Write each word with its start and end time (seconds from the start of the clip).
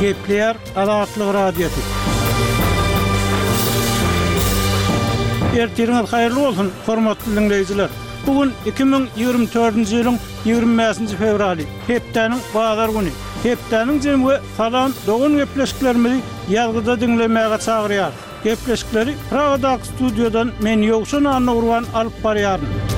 Gepler 0.00 0.56
Araatlı 0.76 1.34
Radyosu. 1.34 1.80
Ertiriniz 5.44 5.74
tirimiz 5.76 6.12
hayırlı 6.12 6.48
olsun, 6.48 6.70
hormatly 6.86 7.36
dinleyijiler. 7.36 7.88
Bugun 8.26 8.52
2024-nji 8.78 9.94
ýylyň 9.96 10.18
20-nji 10.46 11.16
fevraly, 11.22 11.64
hepdeniň 11.86 12.40
baýdar 12.54 12.88
güni. 12.98 13.12
Hepdeniň 13.42 14.00
jemgy 14.06 14.36
salam 14.56 14.94
dogun 15.06 15.36
gepleşikleri 15.36 16.20
ýalgyda 16.50 16.94
dinlemäge 17.00 17.58
çagyrýar. 17.66 18.10
Gepleşikleri 18.44 19.12
Radyo 19.32 19.72
Studiodan 19.88 20.52
men 20.62 20.78
ýogşuna 20.90 21.30
anurwan 21.40 21.84
alyp 21.94 22.14
barýaryn. 22.24 22.97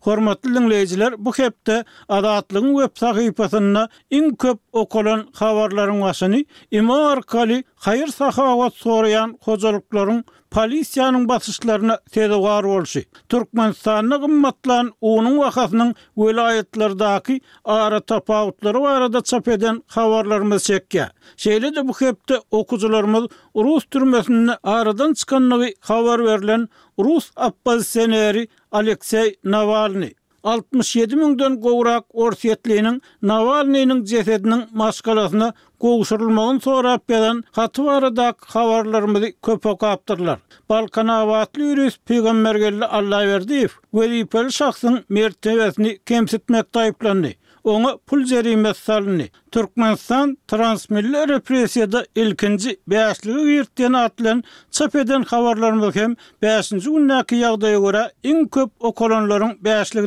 Hormatly 0.00 0.54
dinleyijiler, 0.54 1.14
bu 1.24 1.32
hepde 1.32 1.84
adatlygyň 2.14 2.76
web 2.80 2.96
sahypasyna 3.00 3.82
iň 4.20 4.30
köp 4.44 4.58
okulan 4.72 5.26
habarlaryň 5.40 6.00
wasyny, 6.06 6.38
imar 6.80 7.20
kali, 7.22 7.58
haýyr 7.86 8.08
sahawat 8.20 8.74
soraýan 8.84 9.36
hojalyklaryň 9.48 10.22
Polisiýanyň 10.56 11.24
basyşlaryna 11.30 11.94
täze 12.16 12.38
gar 12.46 12.64
bolşy. 12.70 13.02
Türkmenistanyň 13.32 14.16
gymmatlan 14.24 14.88
onuň 15.10 15.36
wakatynyň 15.42 15.92
welaýetlerdäki 16.22 17.36
ara 17.76 18.00
tapawutlary 18.12 18.82
barada 18.86 19.22
çap 19.30 19.48
eden 19.56 19.78
habarlarymy 19.96 20.58
çekke. 20.60 21.06
Şeýle 21.44 21.70
de 21.76 21.86
bu 21.88 21.94
hepde 21.98 22.40
okuzylarymyz 22.62 23.24
rus 23.56 23.84
türmesinden 23.90 24.56
aradan 24.62 25.12
çykan 25.14 25.46
habar 25.90 26.24
berilen 26.24 26.68
rus 26.98 27.30
oppozisioneri 27.36 28.48
Aleksey 28.72 29.36
Navalny 29.44 30.10
67 30.42 31.36
dön 31.38 31.58
gowrak 31.60 32.04
orsetliniň 32.22 33.00
Navalniň 33.28 33.90
jesediniň 34.10 34.62
maskalasyny 34.72 35.48
gowşurylmagyň 35.84 36.60
sonra 36.66 36.94
beren 37.08 37.42
hatwaradak 37.52 38.36
habarlary 38.54 39.32
köp 39.46 39.66
okapdyrlar. 39.66 40.38
Balkana 40.68 41.16
wagtly 41.32 41.64
ýürüs 41.72 42.00
peýgamberlere 42.08 42.86
Allah 43.00 43.26
berdi 43.32 43.66
we 43.92 44.08
ýepel 44.22 44.48
şahsyň 44.50 44.98
mertebesini 45.08 45.98
kemsitmek 46.08 46.66
taýplandy. 46.72 47.36
Onu 47.64 48.00
pul 48.06 48.24
zerimet 48.26 48.76
salini. 48.76 49.28
Turkmenistan 49.50 50.38
transmilli 50.48 51.28
represiyada 51.28 52.04
ilkinci 52.16 52.80
beyaşlığı 52.86 53.40
yırtdiyen 53.50 53.92
atlan 53.92 54.44
çöp 54.70 54.94
edin 54.96 55.22
havarlarını 55.22 55.82
bakhem 55.82 56.14
beyaşlığı 56.42 56.76
yırtdiyen 56.76 57.06
atlan 57.18 57.36
in 57.36 57.42
edin 57.42 57.42
havarlarını 57.42 58.12
bakhem 59.42 59.64
beyaşlığı 59.64 60.00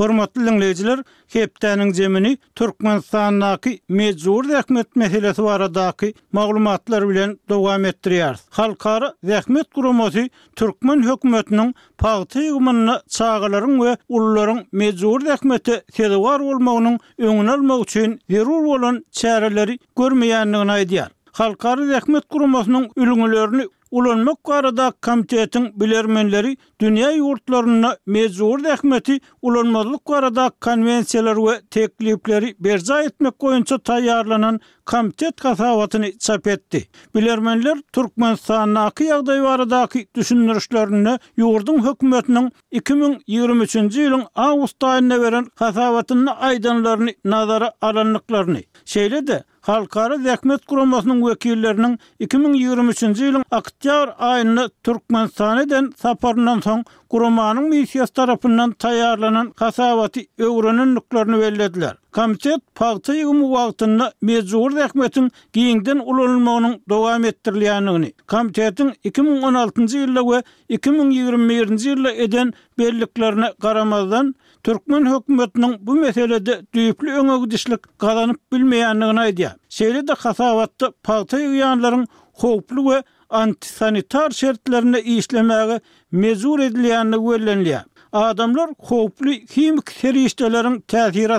Hormatly 0.00 0.46
dinleyijiler, 0.46 1.02
Kepdäniň 1.32 1.90
jemini 1.96 2.38
Türkmenistandaky 2.56 3.72
mejbur 3.98 4.46
rahmet 4.48 4.94
meselesi 4.96 5.42
baradaky 5.44 6.08
maglumatlar 6.38 7.04
bilen 7.10 7.34
dowam 7.48 7.84
etdirýär. 7.84 8.36
Halkara 8.50 9.10
rahmet 9.30 9.66
guramasy 9.74 10.24
Türkmen 10.56 11.02
hökümetiniň 11.08 11.74
pagty 12.04 12.38
ýygmyny 12.48 12.96
çağalaryň 13.18 13.74
we 13.82 13.92
ullaryň 14.08 14.60
mejbur 14.82 15.20
rahmeti 15.28 15.76
sezewar 15.98 16.40
bolmagynyň 16.48 16.98
öňüne 17.18 17.52
almak 17.58 17.80
üçin 17.90 18.16
zerur 18.30 18.64
bolan 18.70 19.04
çäreleri 19.12 19.78
görmeýändigini 19.96 20.72
aýdýar. 20.78 21.10
Halkara 21.40 21.84
rahmet 21.94 22.24
guramasynyň 22.30 22.84
ülüňlerini 22.96 23.64
Ulanmak 23.90 24.38
arada 24.50 24.92
komitetin 25.02 25.80
bilermenleri 25.80 26.56
dünya 26.80 27.10
yurtlarına 27.10 27.96
mezur 28.06 28.64
dekmeti 28.64 29.18
ulanmalık 29.42 30.10
arada 30.10 30.50
konvensiyalar 30.60 31.36
ve 31.36 31.60
teklifleri 31.70 32.54
berza 32.60 33.02
etmek 33.02 33.38
koyunca 33.38 33.78
tayyarlanan 33.78 34.60
komitet 34.86 35.40
kasavatını 35.40 36.18
çap 36.18 36.46
etti. 36.46 36.88
Bilermenler 37.16 37.78
Türkmenistan'ın 37.92 38.74
akı 38.74 39.04
yağdayı 39.04 39.42
varadaki 39.42 40.06
düşünürüşlerine 40.16 41.18
yurdun 41.36 41.92
hükümetinin 41.92 42.52
2023. 42.70 43.74
yılın 43.74 44.24
Ağustos 44.34 45.00
veren 45.02 45.44
kasavatının 45.44 46.26
aydanlarını 46.26 47.14
nazara 47.24 47.72
alanlıklarını. 47.80 48.58
Şeyle 48.86 49.26
de 49.26 49.44
Halkara 49.60 50.18
Zekmet 50.18 50.66
Kuramasının 50.66 51.30
vekillerinin 51.30 51.98
2023-ci 52.20 53.24
ilin 53.26 53.42
Akityar 53.50 54.14
ayını 54.18 54.70
Türkmenistan 54.84 55.58
eden 55.58 55.92
saparından 55.96 56.60
son 56.60 56.84
Kuramanın 57.08 57.64
misiyas 57.68 58.10
tarafından 58.10 58.70
tayarlanan 58.72 59.50
kasavati 59.50 60.26
övrünün 60.38 60.94
nüklerini 60.94 61.38
verilediler. 61.38 61.96
Komitet 62.12 62.74
Paltı 62.74 63.12
yığımı 63.14 63.50
vaktinde 63.50 64.02
Mezzur 64.22 64.70
Zekmet'in 64.70 65.30
giyinden 65.52 65.98
ulanılmağının 66.04 66.82
devam 66.90 67.24
ettirilyanını. 67.24 68.06
Komitetin 68.28 68.90
2016-ci 69.04 69.98
ve 70.30 70.42
2021-ci 70.76 72.10
eden 72.22 72.52
belliklerine 72.78 73.52
karamazdan 73.62 74.34
Türkmen 74.66 75.06
hökümetiniň 75.12 75.76
bu 75.86 75.94
meselede 76.00 76.54
düýüpli 76.74 77.10
öňe 77.20 77.36
gidişlik 77.44 77.80
galanyp 78.02 78.40
bilmeýändigini 78.52 79.20
aýdy. 79.22 79.46
Şeýle 79.76 80.02
de 80.08 80.12
hasawatda 80.24 80.86
paýta 81.08 81.36
uyanların 81.52 82.04
howply 82.32 82.82
we 82.88 83.02
antisanitar 83.30 84.30
şertlerine 84.30 85.00
işlemäge 85.00 85.80
mezur 86.12 86.58
edilýändigini 86.58 87.16
gowlenli. 87.26 87.78
Adamlar 88.12 88.68
xoplu 88.88 89.32
kimik 89.54 89.86
terişdelerin 90.00 90.76
täsir 90.80 91.30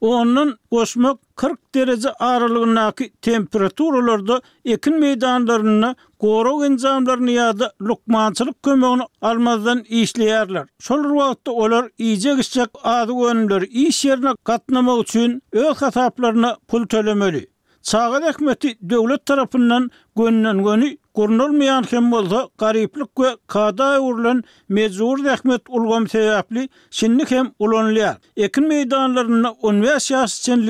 ondan 0.00 0.58
goşmak 0.70 1.18
40 1.36 1.58
derece 1.74 2.12
aralığındaki 2.12 3.10
temperaturalarda 3.22 4.40
ekin 4.64 5.00
meydanlarını 5.00 5.94
Gorog 6.20 6.64
enzamlarını 6.64 7.30
ya 7.30 7.58
da 7.58 7.72
lukmançılık 7.82 8.56
almazdan 9.22 9.82
işleyerler. 9.88 10.66
Sol 10.80 11.04
ruvatta 11.04 11.50
olar 11.52 11.88
iyice 11.98 12.34
gizcek 12.34 12.68
adı 12.82 13.12
gönüller 13.12 13.62
iş 13.62 14.04
yerine 14.04 14.30
katnama 14.44 14.98
için 15.00 15.42
öz 15.52 15.76
hataplarına 15.76 16.56
pul 16.68 16.86
tölemeli. 16.86 17.48
Çağat 17.82 18.22
Ekmeti 18.24 18.78
devlet 18.82 19.26
tarafından 19.26 19.90
gönlen 20.16 20.64
gönü 20.64 20.96
Gurnulmayan 21.16 21.84
hem 21.90 22.12
bolsa 22.12 22.48
gariplik 22.58 23.08
we 23.18 23.28
kada 23.48 23.86
urulan 24.02 24.42
mezur 24.68 25.24
rahmet 25.24 25.62
ulgam 25.70 26.06
sebepli 26.08 26.68
şinni 26.90 27.24
hem 27.28 27.52
ulanlar. 27.58 28.16
Ekin 28.36 28.68
meydanlarını 28.68 29.50
15 29.52 30.10
yaş 30.10 30.38
için 30.38 30.60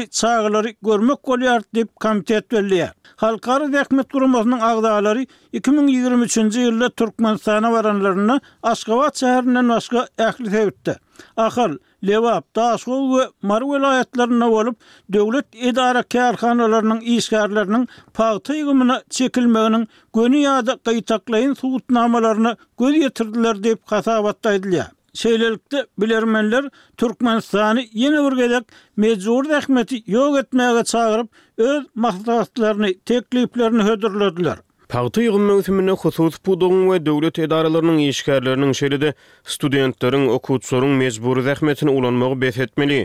görmek 0.85 1.17
bolýar 1.25 1.63
dip 1.75 1.97
komitet 1.97 2.53
berdi. 2.53 2.93
Halkary 3.17 3.73
rahmet 3.73 4.09
gurumasynyň 4.11 4.63
agdalary 4.63 5.25
2023-nji 5.57 6.61
ýylda 6.65 6.89
Türkmenistana 7.01 7.69
baranlaryny 7.73 8.35
Aşgabat 8.63 9.21
şäherinden 9.23 9.69
başga 9.69 10.07
ähli 10.19 10.49
täwitdi. 10.57 10.97
Ahal, 11.37 11.77
Lewap, 12.07 12.57
Daşgol 12.57 13.03
we 13.15 13.31
Mar 13.43 13.63
welaýatlaryna 13.63 14.51
bolup 14.51 14.77
döwlet 15.13 15.47
edara 15.55 16.01
kärhanalarynyň 16.01 17.01
işgärleriniň 17.03 17.87
paýta 18.19 19.01
çekilmegini 19.11 19.87
göni 20.15 20.43
ýa-da 20.45 20.73
gaýtaklaýyn 20.73 21.57
göz 22.79 22.97
ýetirdiler 23.03 23.57
diýip 23.65 23.81
hasabatda 23.85 24.55
edilýär. 24.57 24.91
Şeýlelikde 25.17 25.87
bilermenler 25.99 26.65
Türkmenistany 26.97 27.89
ýene 28.03 28.21
bir 28.31 28.37
gezek 28.43 28.65
mejbur 28.97 29.45
rahmeti 29.55 30.03
ýok 30.05 30.35
etmäge 30.43 30.85
çagyryp 30.85 31.29
öz 31.59 31.83
mahsulatlaryny, 31.95 32.99
tekliplerini 33.05 33.83
hödürlediler. 33.83 34.57
Parti 34.89 35.25
ýygnamasynyň 35.27 35.97
hususy 35.99 36.39
pudugyň 36.47 36.83
we 36.89 36.97
döwlet 37.03 37.39
edaralarynyň 37.43 37.97
işgärleriniň 38.13 38.73
şeridi 38.81 39.09
studentleriň 39.55 40.29
okuwçylaryň 40.35 40.93
mejburi 41.03 41.43
zähmetini 41.49 41.91
ulanmagy 41.91 42.37
beýetmeli. 42.45 42.99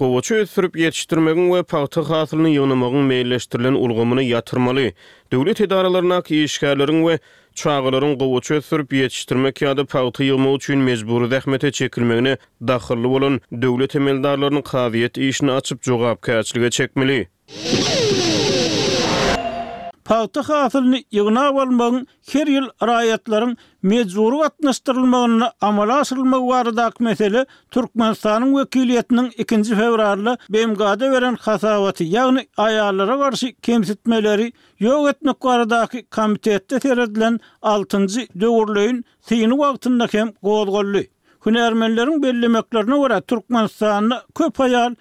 Gowçu 0.00 0.38
ýetirip 0.40 0.78
ýetiştirmegiň 0.80 1.50
we 1.54 1.60
parti 1.74 2.00
hasylyny 2.08 2.54
ýygnamagyň 2.56 3.04
meýilleşdirilen 3.12 3.76
ulgamyny 3.84 4.24
ýatırmaly. 4.32 4.86
Döwlet 5.32 5.60
edaralarynyň 5.60 6.24
işgärleriniň 6.46 7.04
we 7.10 7.18
çağalaryň 7.54 8.16
gowçu 8.22 8.56
ýetirip 8.60 8.96
ýetiştirmek 9.00 9.60
ýa-da 9.60 9.84
parti 9.84 10.30
ýygnamagy 10.30 10.56
üçin 10.62 10.86
mejburi 10.88 11.28
zähmete 11.34 11.70
çekilmegini 11.82 12.36
daxyly 12.72 13.04
bolan 13.12 13.40
döwlet 13.66 13.92
emeldarlarynyň 14.00 14.64
gaýyet 14.72 15.20
işini 15.28 15.52
açyp 15.60 15.82
jogapkärçiligi 15.90 16.70
çekmeli. 16.70 17.18
paýta 20.06 20.40
hasylyny 20.46 20.98
ýygna 21.18 21.42
bolmagyň 21.56 22.02
her 22.30 22.50
ýyl 22.52 22.66
raýatlaryň 22.88 23.54
mejburi 23.90 24.36
gatnaşdyrylmagyny 24.42 25.48
amala 25.68 25.96
aşyrylmak 26.04 26.42
baradaky 26.50 27.04
mesele 27.06 27.42
Türkmenistanyň 27.74 28.50
vekiliyetinin 28.58 29.26
2-nji 29.44 29.80
bemgade 30.52 31.10
veren 31.10 31.10
da 31.12 31.12
beren 31.12 31.36
hasabaty, 31.40 32.04
ýagny 32.04 32.46
garşy 33.22 33.48
kemsitmeleri 33.62 34.52
ýok 34.80 35.10
etmek 35.10 35.42
baradaky 35.44 36.06
komitetde 36.14 36.80
seredilen 36.80 37.40
6-njy 37.62 38.26
döwürleýin 38.40 39.02
syny 39.28 39.56
wagtynda 39.62 40.06
hem 40.12 40.28
gowgolly. 40.42 41.10
Hünermenleriň 41.46 42.22
belli 42.22 42.48
meklerine 42.48 44.20
köp 44.34 44.58
hayal 44.58 44.94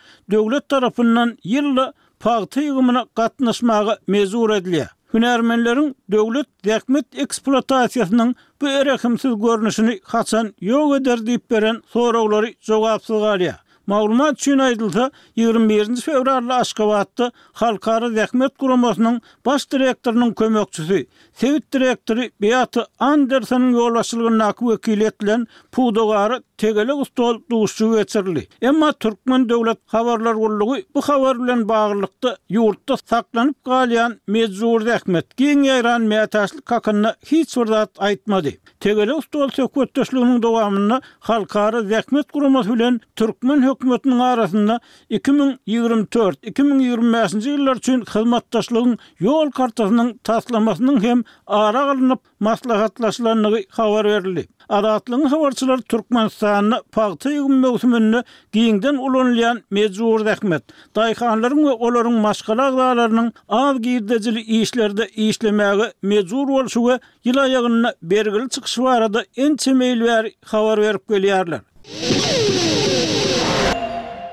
tarafından 0.70 1.38
yılla 1.44 1.94
paýty 2.24 2.62
ýygymyna 2.68 3.04
gatnaşmagy 3.18 3.96
mezur 4.16 4.54
edilýär. 4.60 4.92
Hünärmenleriň 5.16 5.92
döwlet 6.12 6.48
dekmet 6.66 7.08
eksploatasiýasynyň 7.24 8.32
bu 8.62 8.68
erekimsiz 8.80 9.36
görnüşini 9.46 10.00
haçan 10.04 10.50
ýok 10.62 10.98
eder 11.00 11.20
beren 11.52 11.78
soraglary 11.88 12.54
jogapsyz 12.62 13.16
galýar. 13.24 13.62
Maglumat 13.88 14.34
üçin 14.34 14.60
21-nji 14.60 16.02
fevralda 16.02 16.56
Aşgabatda 16.56 17.32
zekmet 17.54 17.88
Rehmet 18.18 18.60
Guramasynyň 18.60 19.22
baş 19.46 19.62
direktorynyň 19.72 20.34
kömekçisi, 20.36 21.08
sewit 21.34 21.74
direktory 21.74 22.30
Beyatı 22.42 22.86
Andersonyň 23.00 23.74
ýol 23.78 23.94
başçylygyndaky 23.96 24.66
wekil 24.68 25.02
etilen 25.02 25.48
Pudogary 25.72 26.42
tegelek 26.58 26.96
ustol 27.04 27.42
duşu 27.52 27.96
geçirli. 27.98 28.48
Emma 28.62 28.92
Türkmen 28.94 29.50
Döwlet 29.50 29.78
Habarlar 29.86 30.34
Gurulugy 30.34 30.80
bu 30.96 31.02
habar 31.02 31.40
bilen 31.44 31.70
baglykda 31.70 32.38
ýurtda 32.50 32.98
saklanyp 33.10 33.64
galyan 33.66 34.16
Mezzur 34.28 34.86
Rahmet 34.86 35.38
giň 35.40 35.66
ýaran 35.70 36.08
mätäşli 36.12 36.62
kakyny 36.62 37.08
hiç 37.32 37.48
wurdat 37.54 37.96
aýtmady. 37.98 38.54
Tegelek 38.80 39.18
ustol 39.18 39.50
sökötdeşliginiň 39.50 40.42
dowamyny 40.44 41.00
halkara 41.20 41.84
Rahmet 41.90 42.34
gurumy 42.34 42.66
bilen 42.74 43.00
Türkmen 43.16 43.62
hökümetiniň 43.68 44.22
arasynda 44.30 44.80
2024-2025-nji 45.12 47.56
ýyllar 47.56 47.78
üçin 47.84 48.02
hyzmatdaşlygyň 48.14 48.98
ýol 49.22 49.52
kartasynyň 49.52 50.18
taslamasynyň 50.24 51.04
hem 51.08 51.24
ara 51.48 51.82
alınıp 51.92 52.20
maslahatlaşlanlığı 52.40 53.60
xabar 53.60 54.06
verildi. 54.06 54.48
Adatlyň 54.70 55.24
habarçylary 55.32 55.82
Türkmenistanyny 55.90 56.80
paýta 56.96 57.30
ýygyn 57.32 57.60
mögsümünde 57.66 58.22
giňden 58.58 58.96
ulanylan 58.96 59.60
mejbur 59.70 60.26
rahmet. 60.26 60.64
Daýhanlaryň 60.96 61.62
we 61.68 61.74
olaryň 61.86 62.18
maşgala 62.28 62.66
agdalarynyň 62.72 63.30
aw 63.50 63.78
giýdejili 63.88 64.42
işlerde 64.60 65.08
işlemäge 65.08 65.94
mejbur 66.02 66.48
bolşu 66.48 66.80
we 66.88 67.34
da 67.34 67.48
aýagyna 67.48 67.94
bergil 68.02 68.50
çykyş 68.50 68.78
barada 68.78 69.24
en 69.36 69.56
temel 69.56 70.00
gelýärler. 70.02 71.60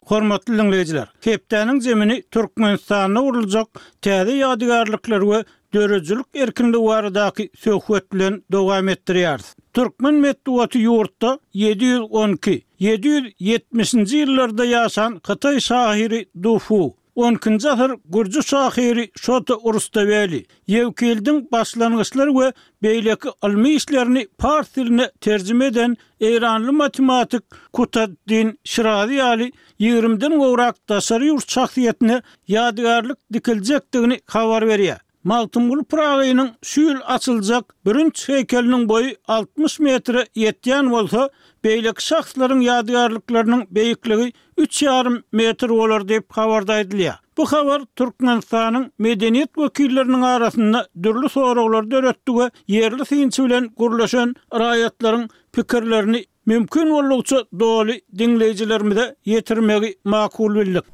Hormatly 0.06 0.58
dinleyijiler, 0.58 1.08
Kepdäniň 1.24 1.80
zemini 1.80 2.22
Türkmenistanyna 2.30 3.22
urulacak 3.22 3.68
täze 4.02 4.32
ýadygarlyklar 4.34 5.20
we 5.32 5.44
dörözülük 5.74 6.26
erkinli 6.34 6.78
varadaki 6.78 7.50
söhvetlilen 7.60 8.42
devam 8.52 8.88
ettiriyarız. 8.88 9.54
Türkmen 9.72 10.14
metduatı 10.14 10.78
yurtta 10.78 11.38
712-770. 11.54 14.16
yıllarda 14.16 14.64
yasan 14.64 15.18
Kıtay 15.18 15.60
sahiri 15.60 16.24
Dufu, 16.42 16.94
10-nji 17.16 17.68
asyr 17.70 17.94
Gurcu 18.08 18.42
şahyry 18.42 19.10
Şota 19.16 19.54
Urustaveli 19.56 20.46
Yevkildin 20.66 21.48
başlanyşlar 21.52 22.26
we 22.28 22.52
beýleki 22.82 23.32
ilmi 23.50 23.70
işlerini 23.74 24.26
par 24.38 24.64
diline 24.76 25.10
terjime 25.20 25.66
eden 25.66 25.96
Eýranly 26.20 26.70
matematik 26.72 27.42
Kutaddin 27.72 28.58
Şirazi 28.64 29.22
ali 29.22 29.52
20-den 29.80 30.38
gowrak 30.38 30.86
tasarruf 30.86 31.42
şahsiýetine 31.44 32.22
ýadygarlyk 32.48 33.16
dikiljekdigini 33.32 34.20
habar 34.26 34.62
berýär. 34.62 34.98
Maltumgul 35.24 35.84
Pragayının 35.84 36.50
süýül 36.62 37.00
açyljak 37.14 37.74
birinç 37.86 38.28
heýkeliniň 38.28 38.82
boyu 38.90 39.10
60 39.28 39.76
metre 39.86 40.22
ýetýän 40.44 40.88
bolsa, 40.92 41.28
beylik 41.64 42.00
şahslaryň 42.02 42.64
ýadygarlyklarynyň 42.66 43.62
beýikligi 43.78 44.26
3,5 44.64 45.20
metre 45.40 45.68
bolar 45.70 46.08
deyip 46.08 46.26
habarda 46.32 46.80
edilýär. 46.80 47.20
Bu 47.38 47.46
habar 47.52 47.80
medeniyet 47.80 48.90
medeniýet 49.06 49.50
wekillerini 49.56 50.26
arasynda 50.26 50.86
dürli 51.02 51.28
soraglar 51.28 51.90
döretdigi 51.90 52.50
yerli 52.78 53.04
synçy 53.12 53.44
bilen 53.46 53.70
gurulýan 53.78 54.34
raýatlaryň 54.52 55.28
pikirlerini 55.52 56.24
mümkin 56.46 56.90
bolugça 56.90 57.44
doly 57.60 58.00
dinleyijilerimize 58.18 59.06
ýetirmegi 59.26 59.94
makul 60.04 60.54
bildik. 60.60 60.84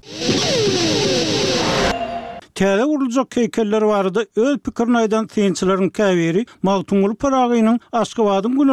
täze 2.59 2.85
urulacak 2.85 3.37
heykelleri 3.39 3.87
vardı 3.91 4.21
öz 4.43 4.57
pikirini 4.65 4.97
aýdan 4.99 5.27
synçylaryň 5.35 5.91
käberi 5.99 6.41
Magtumul 6.67 7.13
Paragynyň 7.15 7.77
Aşgabadyň 7.93 8.53
gün 8.59 8.71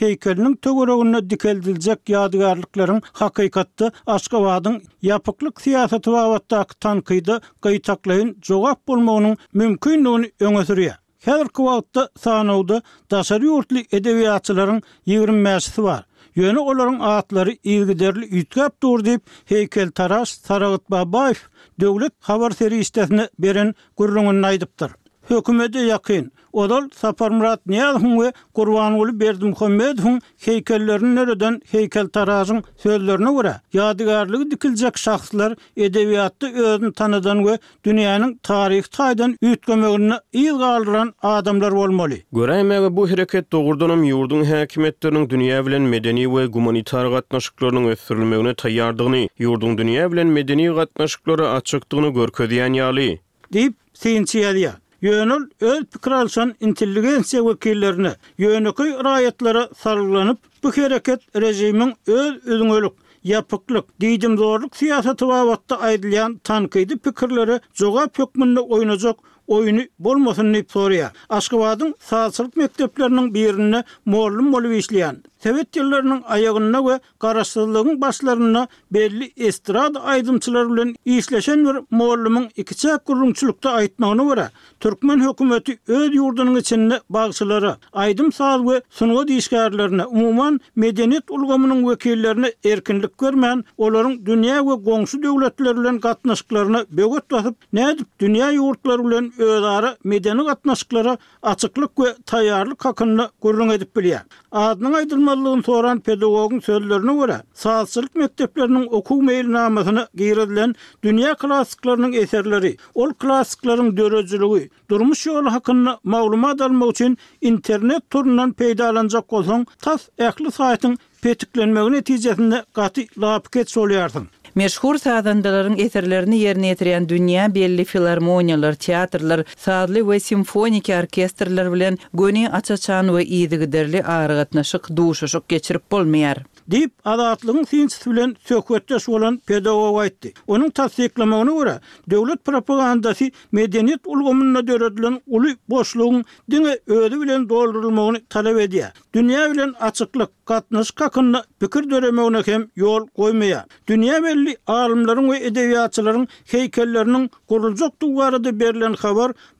heykelinin 0.00 0.54
töwereginde 0.66 1.22
dikeldiljek 1.30 2.00
ýadygarlyklaryň 2.14 3.00
hakykatda 3.22 3.88
Aşgabadyň 4.16 4.74
ýapyklyk 5.08 5.64
siýasaty 5.64 6.12
wagtdaky 6.18 6.74
tankyda 6.86 7.40
gaýtaklaýyn 7.68 8.34
jogap 8.50 8.84
bolmagynyň 8.88 9.36
mümkinligini 9.54 10.28
öňe 10.40 10.62
sürýär. 10.70 10.98
Häzirki 11.26 11.62
wagtda 11.70 12.08
sanawda 12.26 12.82
daşary 13.10 13.46
ýurtly 13.54 13.80
edebiýatçylaryň 13.88 14.82
20 15.14 15.82
var. 15.90 16.04
Yönü 16.40 16.60
olaryň 16.72 17.00
atlary 17.06 17.52
ýygyderli 17.72 18.28
ýitgäp 18.40 18.76
dur 18.84 19.02
diýip 19.08 19.34
heýkel 19.52 19.90
taras 20.00 20.32
Saragat 20.50 20.84
Babaýew 20.94 21.42
döwlet 21.84 22.14
habar 22.28 22.56
serisi 22.60 23.06
berin 23.46 23.74
gurrunyny 24.02 24.46
aýdypdyr. 24.52 24.94
Hökümete 25.32 25.80
ýakyn 25.90 26.30
Odal 26.52 26.90
Safar 26.94 27.30
Murat 27.30 27.66
Niyaz 27.66 28.00
hun 28.02 28.16
we 28.18 28.32
Qurban 28.54 28.92
Uly 28.96 29.12
Berdi 29.20 29.44
Muhammed 29.44 29.98
hun 29.98 30.20
heykellerini 30.46 31.14
nereden 31.14 31.60
heykel 31.72 32.08
tarazyň 32.08 32.62
sözlerine 32.82 33.32
göre 33.32 33.54
ýadygarlygy 33.74 34.50
dikiljek 34.50 34.94
şahslar 34.98 35.54
edebiýatda 35.86 36.46
özüni 36.52 36.92
tanıdan 37.00 37.38
we 37.46 37.54
dünýäniň 37.86 38.34
taryh 38.50 38.84
taýdan 38.98 39.36
ýetgemegini 39.50 40.18
ýyl 40.42 40.58
galdyran 40.64 41.14
adamlar 41.22 41.72
bolmaly. 41.78 42.20
Göräýmegi 42.32 42.92
bu 42.96 43.08
hereket 43.10 43.52
dogurdanym 43.52 44.04
ýurdun 44.10 44.44
häkimetleriniň 44.52 45.26
dünýä 45.32 45.64
bilen 45.66 45.82
medeni 45.96 46.24
we 46.36 46.46
gumanitar 46.46 47.06
gatnaşyklarynyň 47.16 47.88
ösürilmegine 47.94 48.52
taýýardygyny, 48.64 49.24
ýurdun 49.40 49.72
dünýä 49.80 50.10
bilen 50.12 50.26
medeni 50.40 50.66
gatnaşyklary 50.80 51.48
açykdygyny 51.54 52.08
görkezýän 52.20 52.72
ýaly. 52.82 53.10
Dip 53.52 53.74
Sinçiyadiyat. 53.94 54.81
Yönül 55.02 55.50
öz 55.60 55.84
pikir 55.84 56.10
alışan 56.10 56.54
intelligensiya 56.60 57.46
vekillerine 57.46 58.14
yönüki 58.38 58.82
rayetlara 58.82 59.68
sarılanıp 59.78 60.38
bu 60.62 60.70
hareket 60.72 61.20
rejimin 61.40 61.94
öz 62.06 62.36
üzüngölük, 62.46 62.92
yapıklık, 63.24 64.00
diyicim 64.00 64.36
zorluk 64.38 64.76
siyasatı 64.76 65.28
vavatta 65.28 65.80
aydilyan 65.80 66.36
tankıydı 66.38 66.98
pikirleri 66.98 67.60
zoga 67.74 68.06
pökmünle 68.08 68.60
oynacak 68.60 69.16
oyunu 69.52 69.80
bolmasın 69.98 70.54
deyip 70.54 70.72
soruya. 70.72 71.12
Aşkıvadın 71.28 71.94
sağsılık 72.00 72.56
mekteplerinin 72.56 73.34
birini 73.34 73.84
morlum 74.04 74.50
molu 74.50 74.72
işleyen, 74.72 75.16
sevet 75.42 75.76
yıllarının 75.76 76.22
ayağına 76.22 76.80
ve 76.88 77.00
karasızlığın 77.18 78.00
başlarına 78.00 78.68
belli 78.90 79.32
estrada 79.36 80.02
aydımçılarla 80.04 80.84
işleşen 81.04 81.64
bir 81.64 81.76
morlumun 81.96 82.48
iki 82.56 82.74
çak 82.76 83.04
kurumçulukta 83.04 83.80
vara. 84.08 84.50
Türkmen 84.80 85.20
hükümeti 85.28 85.78
öz 85.88 86.14
yurdunun 86.14 86.56
içinde 86.56 87.00
bağışıları, 87.10 87.74
aydım 87.92 88.32
sağız 88.32 88.70
ve 88.70 88.82
sunuva 88.90 89.28
dişkarlarına 89.28 90.06
umuman 90.06 90.60
medeniyet 90.76 91.24
ulgamının 91.30 91.90
vekillerine 91.90 92.52
erkinlik 92.64 93.22
vermeyen, 93.22 93.64
oların 93.78 94.26
dünya 94.26 94.66
ve 94.66 94.72
gongsu 94.74 95.22
devletlerle 95.22 96.00
katnaşıklarına 96.00 96.84
bögöt 96.90 97.30
basıp, 97.30 97.56
nedip 97.72 98.18
dünya 98.20 98.50
yurtlarla 98.50 99.22
özara 99.46 99.96
medeni 100.04 100.42
gatnaşyklara 100.44 101.16
açıklık 101.42 101.90
we 101.96 102.10
taýýarlyk 102.30 102.84
hakynda 102.88 103.30
gurrun 103.42 103.68
edip 103.68 103.96
bilýär. 103.96 104.20
Adynyň 104.52 104.94
aýdylmalygyny 105.00 105.64
soran 105.66 106.00
pedagogyň 106.00 106.60
sözlerine 106.66 107.12
görä, 107.20 107.36
saçylyk 107.54 108.14
mekdepleriniň 108.16 108.86
okuw 109.00 109.22
meýilnamasyny 109.30 110.04
giýredilen 110.18 110.74
dünýä 111.04 111.34
klasiklarının 111.38 112.12
eserleri, 112.12 112.76
ol 112.94 113.10
klassiklaryň 113.10 113.92
döreçiligi, 113.96 114.68
durmuş 114.90 115.26
ýoly 115.26 115.48
hakynda 115.56 115.98
maglumat 116.04 116.60
almak 116.60 116.90
üçin 116.94 117.18
internet 117.40 118.10
turundan 118.10 118.52
peýdalanjak 118.52 119.26
bolsaň, 119.30 119.66
tas 119.82 120.08
ähli 120.18 120.50
saýatyň 120.58 120.98
petiklenmegi 121.22 121.92
netijesinde 121.98 122.64
gaty 122.74 123.04
lapket 123.20 123.68
solýarsyň. 123.76 124.26
Meşhur 124.54 124.98
sazandaların 124.98 125.78
eserlerini 125.78 126.38
yerine 126.38 126.68
getiren 126.68 127.08
dünya 127.08 127.54
belli 127.54 127.84
filarmoniyalar, 127.84 128.74
tiyatrolar, 128.74 129.44
sazlı 129.56 130.10
ve 130.10 130.20
simfonik 130.20 130.88
orkestralar 130.88 131.72
bilen 131.72 131.98
göni 132.14 132.50
açaçan 132.50 133.16
ve 133.16 133.24
iydigderli 133.24 134.02
arıgatnaşyk 134.02 134.96
duşuşuk 134.96 135.48
geçirip 135.48 135.90
bolmayar. 135.92 136.38
Dip 136.70 136.92
adatlygyň 137.04 137.66
synç 137.68 138.06
bilen 138.06 138.36
söhbetde 138.48 138.98
şolan 139.00 139.36
pedagog 139.46 139.96
aýtdy. 140.04 140.28
Onuň 140.46 140.70
täsirlemegine 140.70 141.52
görä, 141.58 141.74
döwlet 142.10 142.44
propagandasy 142.44 143.24
medeniýet 143.52 144.00
ulgamyna 144.06 144.66
döredilen 144.66 145.20
uly 145.26 145.52
boşlugyň 145.70 146.24
diňe 146.50 146.78
ödü 146.86 147.16
bilen 147.22 147.48
doldurulmagyny 147.48 148.20
talap 148.28 148.56
edýär. 148.56 148.90
Dünýä 149.14 149.52
bilen 149.52 149.74
açyklyk, 149.80 150.28
atmış 150.52 150.90
kakın 150.90 151.34
bükür 151.62 151.90
döreme 151.90 152.26
ünükem 152.26 152.68
yol 152.76 153.06
koymaya 153.06 153.66
dünya 153.88 154.22
belli 154.22 154.56
alimlerin 154.66 155.28
o 155.28 155.34
edebiyatçıların 155.34 156.28
heykellerinin 156.46 157.30
kurulduğu 157.48 157.90
duvarı 158.02 158.44
da 158.44 158.64
verilen 158.64 158.94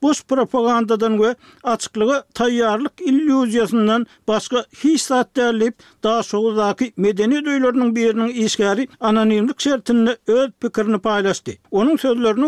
boş 0.02 0.24
propagandadan 0.24 1.20
ve 1.22 1.34
açıklığa 1.62 2.24
hazırlık 2.38 3.00
illüzyasından 3.00 4.06
başka 4.28 4.64
hiç 4.84 5.00
saat 5.02 5.36
derleyip 5.36 5.74
daha 6.02 6.22
soğukaki 6.22 6.92
medeni 6.96 7.44
duyuların 7.44 7.96
birinin 7.96 8.28
iskari 8.28 8.88
anonimlik 9.00 9.60
şartında 9.60 10.16
öt 10.26 10.50
fikrini 10.62 10.98
paylaştı 10.98 11.50
onun 11.70 11.96
sözlerini 11.96 12.42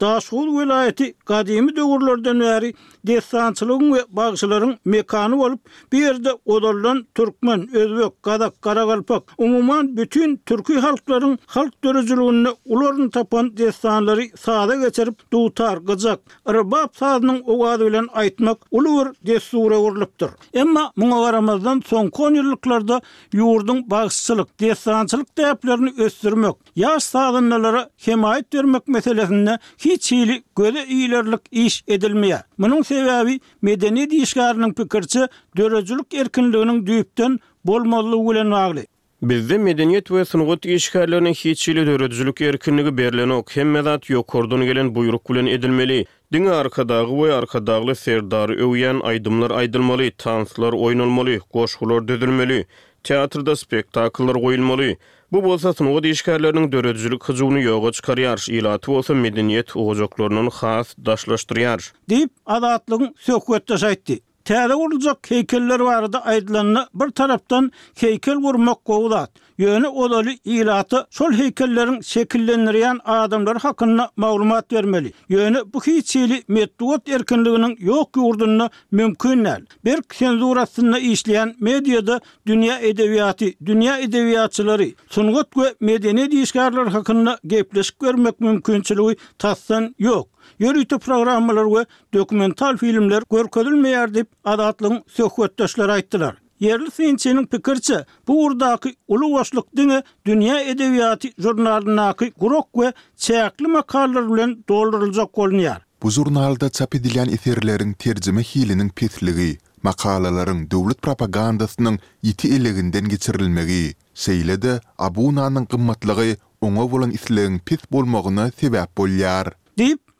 daha 0.00 0.20
soğuk 0.20 0.60
vilayeti 0.60 1.14
kadimi 1.24 1.76
döğürlör 1.76 2.24
döneri 2.24 2.74
destançılığın 3.06 3.98
bağçalarının 4.08 4.78
mekanı 4.84 5.42
olup 5.42 5.60
bir 5.92 5.98
yerde 5.98 6.32
odordan 6.44 7.06
türkmen 7.14 7.68
Özbek, 7.78 8.22
Kazak, 8.22 9.28
umuman 9.38 9.96
bütün 9.96 10.36
Türkü 10.36 10.78
halkların 10.78 11.38
halk 11.46 11.84
dörüzülüğünü 11.84 12.48
ulorun 12.64 13.08
tapan 13.08 13.56
destanları 13.56 14.22
sağda 14.36 14.76
geçirip 14.76 15.32
duutar, 15.32 15.76
gıcak, 15.76 16.20
rıbap 16.52 16.96
sağının 16.96 17.42
uğadı 17.46 17.86
bilen 17.86 18.06
aytmak 18.12 18.58
ulur 18.70 19.06
bir 19.22 19.28
destura 19.34 19.78
urlıptır. 19.80 20.30
Emma 20.54 20.92
muna 20.96 21.20
varamazdan 21.20 21.82
son 21.86 22.08
konyurluklarda 22.10 23.00
yurdun 23.32 23.90
bağışçılık, 23.90 24.60
destançılık 24.60 25.38
deyaplarını 25.38 25.90
östürmek, 25.98 26.54
yaş 26.76 27.02
sağdınlara 27.02 27.90
hemayet 27.96 28.54
vermek 28.54 28.88
meselesinde 28.88 29.58
hiç 29.78 30.12
iyili 30.12 30.42
göze 30.56 30.84
iyilerlik 30.86 31.40
iş 31.50 31.84
edilmeye. 31.88 32.42
Bunun 32.58 32.82
sebebi 32.82 33.40
medeni 33.62 34.10
dişkarının 34.10 34.72
pikirçi 34.72 35.20
dörüzülük 35.56 36.14
erkinliğinin 36.14 36.86
düyüpten 36.86 37.38
bolmazlygy 37.68 38.30
bilen 38.30 38.50
bagly. 38.50 38.84
Bizde 39.28 39.56
medeniýet 39.68 40.06
we 40.14 40.20
sunugat 40.30 40.66
işgärleriniň 40.74 41.34
hiç 41.44 41.62
ýyly 41.68 41.82
döredijilik 41.88 42.40
erkinligi 42.48 42.92
berlen 42.98 43.28
ok 43.36 43.56
hem 43.56 43.70
medat 43.76 44.06
ýokurdan 44.12 44.62
gelen 44.68 44.92
buyruk 44.94 45.30
bilen 45.30 45.46
edilmeli. 45.46 46.04
Diňe 46.32 46.50
arkadağı 46.50 47.06
we 47.08 47.32
arkadagly 47.32 47.94
serdar 47.94 48.50
öwýän 48.66 49.00
aýdymlar 49.10 49.50
aýdylmaly, 49.60 50.08
tanslar 50.24 50.72
oýnalmaly, 50.72 51.40
goşgular 51.54 52.08
dödülmeli, 52.08 52.64
teatrda 53.04 53.56
spektakllar 53.56 54.34
goýulmaly. 54.44 54.90
Bu 55.32 55.44
bolsa 55.44 55.72
sunugat 55.74 56.04
işgärleriniň 56.04 56.72
döredijilik 56.72 57.28
hyzyny 57.28 57.60
ýoga 57.68 57.92
çykaryar, 57.98 58.38
ýylaty 58.54 58.86
bolsa 58.94 59.14
medeniýet 59.24 59.74
ugajoklarynyň 59.76 60.50
has 60.60 60.94
daşlaşdyryar. 61.10 61.92
Dip 62.10 62.30
adatlygyň 62.46 63.14
söhbetde 63.28 63.74
aýtdy. 63.82 64.18
täze 64.48 64.74
urulacak 64.80 65.26
heykeller 65.30 65.80
barada 65.84 66.22
aydlanna 66.32 66.86
bir 66.96 67.08
tarapdan 67.10 67.66
heykel 68.00 68.36
vurmak 68.40 68.80
gowulat. 68.88 69.30
Yöne 69.58 69.88
olaly 69.88 70.34
ilaty 70.44 70.96
şol 71.10 71.32
heykellerin 71.32 71.96
şekillendirýän 72.12 72.98
adamlar 73.04 73.56
hakynda 73.58 74.10
maglumat 74.16 74.70
bermeli. 74.70 75.12
Yöne 75.28 75.72
bu 75.72 75.80
hiçili 75.88 76.38
meddot 76.54 77.08
erkinliginiň 77.08 77.72
ýok 77.88 78.10
ýurdunyny 78.22 78.68
mümkinnäl. 78.92 79.60
Bir 79.84 79.98
senzurasyna 80.12 80.98
işleýän 81.00 81.50
mediýada 81.68 82.20
dünýä 82.46 82.76
edebiýaty, 82.90 83.48
dünýä 83.68 83.98
edebiýatçylary, 84.06 84.90
sungut 85.10 85.48
we 85.56 85.74
medeniýet 85.80 86.32
işgärler 86.44 86.86
hakynda 86.96 87.38
gepleşip 87.44 87.98
görmek 88.00 88.40
mümkinçiligi 88.40 89.16
tassan 89.38 89.94
ýok. 90.00 90.26
Yörüte 90.60 90.98
programmalar 90.98 91.64
we 91.68 91.84
dokumental 92.14 92.76
filmler 92.76 93.22
görkezilmeýär 93.30 94.10
dip 94.14 94.28
adatlyň 94.44 94.96
söhbetdeşleri 95.08 95.92
aýtdylar. 95.96 96.34
Yerli 96.60 96.90
sinçenin 96.90 97.46
pikirçe 97.46 98.04
bu 98.28 98.44
urdaky 98.44 98.90
ulu 99.08 99.26
waşlyk 99.36 99.68
diňe 99.76 100.02
dünýä 100.26 100.56
edebiýaty 100.70 101.28
jurnalyna 101.38 102.14
gurok 102.40 102.66
we 102.72 102.92
çäkli 103.16 103.68
makallar 103.68 104.24
bilen 104.32 104.56
bolýar. 104.68 105.78
Bu 106.02 106.10
jurnalda 106.10 106.68
çap 106.70 106.94
edilen 106.94 107.28
eserleriň 107.28 107.94
terjime 107.94 108.42
hiliniň 108.42 108.88
petligi, 108.90 109.58
makalalaryň 109.82 110.70
döwlet 110.70 111.02
propagandasynyň 111.02 111.98
iti 112.22 112.48
iliginden 112.48 113.08
geçirilmegi, 113.08 113.94
şeýlede 114.14 114.80
abunanyň 114.98 115.64
gymmatlygy 115.70 116.34
oňa 116.60 116.90
bolan 116.90 117.10
islegiň 117.10 117.58
pis 117.66 117.80
bolmagyna 117.92 118.48
sebäp 118.60 118.88
bolýar. 118.96 119.54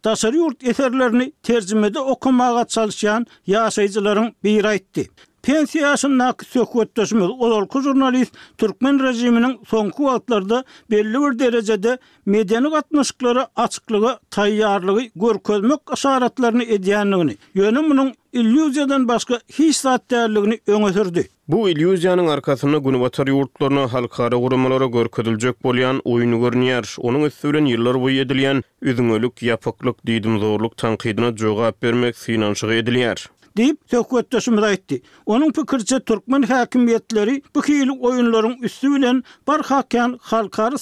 Tasar 0.08 0.32
yurt 0.34 0.64
eserlerini 0.68 1.32
tercümede 1.42 1.98
okumağa 2.00 2.64
çalışan 2.64 3.26
yaşayıcıların 3.46 4.32
bir 4.44 4.64
aytti. 4.64 5.08
Pensiyasyon 5.42 6.18
nakı 6.18 6.44
sökvetdösümüz 6.44 7.28
olor 7.30 7.68
kuzurnalist 7.68 8.32
Türkmen 8.58 9.02
rejiminin 9.02 9.60
sonku 9.68 10.04
vaatlarda 10.04 10.64
belli 10.90 11.14
bir 11.20 11.38
derecede 11.38 11.98
medeni 12.26 12.70
katnaşıkları 12.70 13.46
açıklığı 13.56 14.18
tayyarlığı 14.30 15.02
görközmök 15.16 15.80
asaratlarını 15.86 16.64
ediyenliğini 16.64 17.36
yönümünün 17.54 18.14
illüzyadan 18.32 19.08
başka 19.08 19.40
hiç 19.52 19.76
saat 19.76 20.10
değerliğini 20.10 20.60
öngötürdü. 20.66 21.24
Bu 21.48 21.58
illüziýanyň 21.72 22.26
arkasyny 22.32 22.74
günebatyr 22.86 23.30
yurdlaryna 23.32 23.84
halkara 23.92 24.40
guramalara 24.42 24.88
görkeziljek 24.96 25.56
bolýan 25.66 26.02
oýunu 26.14 26.40
görnýär. 26.42 26.84
Onuň 27.10 27.24
üstü 27.30 27.54
bilen 27.56 27.70
ýyllar 27.70 28.00
boyu 28.02 28.20
edilen 28.24 28.60
öziňe-özüňlik 28.84 29.44
ýa 29.48 30.40
zorluk 30.44 30.76
tankytdyna 30.82 31.32
jogap 31.44 31.82
bermek 31.82 32.16
finansir 32.26 32.68
edilýär. 32.80 33.18
deyip 33.58 33.76
sökvetdaşım 33.90 34.62
da 34.62 34.72
etdi. 34.72 35.02
Onun 35.26 35.50
pikirce 35.52 36.00
Türkmen 36.00 36.42
hakimiyetleri 36.42 37.42
bu 37.54 37.60
kiyyili 37.60 37.92
oyunların 37.92 38.56
üstü 38.62 38.94
bilen 38.94 39.22
bar 39.46 39.60
hakiyan 39.64 40.18
halkar 40.22 40.72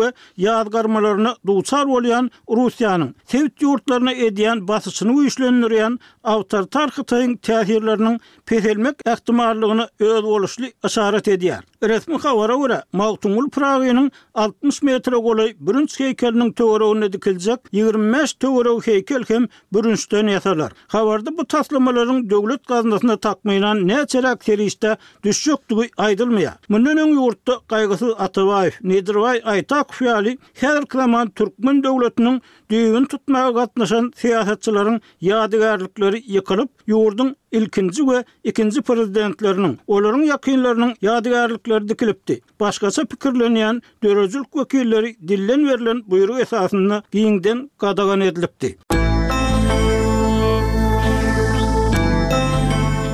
ve 0.00 0.12
yadgarmalarına 0.36 1.36
duçar 1.46 1.84
olayan 1.84 2.30
Rusiyanın 2.50 3.14
sevit 3.26 3.62
yurtlarına 3.62 4.12
ediyan 4.12 4.68
basıçını 4.68 5.12
uyuşlendiriyan 5.12 5.98
avtar 6.24 6.62
tarkıtayın 6.62 7.36
tahirlarının 7.36 8.20
pehelmek 8.46 8.96
ehtimarlığını 9.06 9.88
öz 9.98 10.24
oluşlu 10.24 10.64
işaret 10.86 11.28
ediyar. 11.28 11.64
Resmi 11.82 12.18
kavara 12.18 12.56
vura 12.58 12.82
Mautungul 12.92 13.48
Pragi'nin 13.50 14.12
60 14.34 14.82
metre 14.82 15.16
golay 15.16 15.56
bürünç 15.60 16.00
heykelinin 16.00 16.52
teoreoğunu 16.52 17.12
dikilecek 17.12 17.58
25 17.72 18.32
teoreo 18.32 18.80
heykel 18.80 19.24
hem 19.28 19.48
bürünçten 19.72 20.26
yatalar. 20.26 20.72
Havarda 20.88 21.36
bu 21.38 21.44
tasla 21.46 21.83
firmalaryň 21.84 22.20
döwlet 22.30 22.64
gazynasyna 22.68 23.16
takmaýan 23.16 23.78
näçerek 23.88 24.40
terişde 24.46 24.96
düşjekdigi 25.24 25.84
aýdylmaýa. 26.04 26.52
Mundan 26.68 26.96
öň 26.98 27.10
ýurtda 27.18 27.54
gaýgysy 27.68 28.08
Atawaýew, 28.24 28.78
Nedirwaý 28.82 29.38
aýtak 29.44 29.92
fiýali 29.92 30.36
Her 30.60 30.86
Klaman 30.88 31.30
Türkmen 31.36 31.82
döwletiniň 31.84 32.40
düýün 32.72 33.06
tutmaga 33.10 33.50
gatnaşan 33.60 34.10
siýasatçylaryň 34.22 35.00
ýadygärlikleri 35.22 36.22
ýykylyp, 36.24 36.70
ýurdun 36.88 37.34
ilkinji 37.52 38.02
we 38.08 38.24
ikinji 38.44 38.80
prezidentleriniň 38.82 39.76
olaryň 39.86 40.26
ýakynlarynyň 40.30 40.96
ýadygärlikleri 41.08 41.88
dikilipdi. 41.92 42.40
Başgaça 42.60 43.02
pikirlenýän 43.04 43.82
döwletçilik 44.02 44.50
wekilleri 44.52 45.16
dillen 45.28 45.68
berilen 45.68 46.02
buyruk 46.06 46.40
esasyny 46.40 47.02
giňden 47.12 47.70
gadagan 47.78 48.20
edilipdi. 48.20 48.76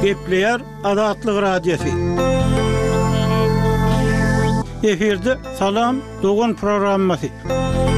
Gepleyer 0.04 0.60
adatlı 0.84 1.42
radyofi. 1.42 1.88
Eferde 4.82 5.36
salam 5.58 5.96
dogun 6.22 6.54
Programması 6.54 7.26
Eferde 7.26 7.89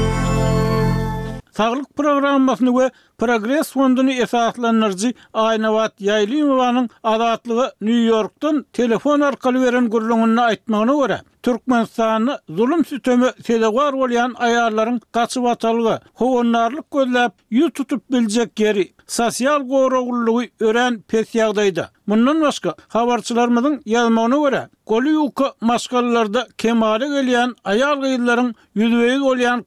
Sağlık 1.57 1.97
programmasını 1.97 2.79
ve 2.79 2.91
Progress 3.17 3.71
Fondunu 3.71 4.11
esaslanırcı 4.11 5.13
Aynavat 5.33 5.81
vat 5.91 6.01
yaylı 6.01 7.71
New 7.81 7.99
York'tan 8.01 8.65
telefon 8.73 9.19
arkalı 9.19 9.63
veren 9.65 9.89
kurulunun 9.89 10.37
aitmanı 10.37 10.93
vore. 10.93 11.21
Türkmen 11.43 11.83
sahanı 11.85 12.39
zulüm 12.49 12.85
sütümü 12.85 13.31
sedevar 13.47 13.93
olayan 13.93 14.33
ayarların 14.37 15.01
kaçı 15.11 15.43
vatalığı, 15.43 16.01
hovunlarlık 16.13 16.91
gözlep, 16.91 17.31
yu 17.49 17.71
tutup 17.73 18.11
bilecek 18.11 18.59
yeri, 18.59 18.93
sosyal 19.07 19.59
gorogulluğu 19.61 20.43
ören 20.59 21.01
pes 21.01 21.35
yağdaydı. 21.35 21.91
Bundan 22.07 22.41
başka, 22.41 22.75
havarçılarımızın 22.87 23.81
yazmanı 23.85 24.35
vore. 24.37 24.69
Kolu 24.85 25.09
yukı 25.09 25.45
maskalılarda 25.61 26.47
kemali 26.57 27.05
gelyen 27.07 27.53
ayarlı 27.63 28.07
yılların 28.07 28.55
yüzveyi 28.75 29.21
olayan 29.21 29.61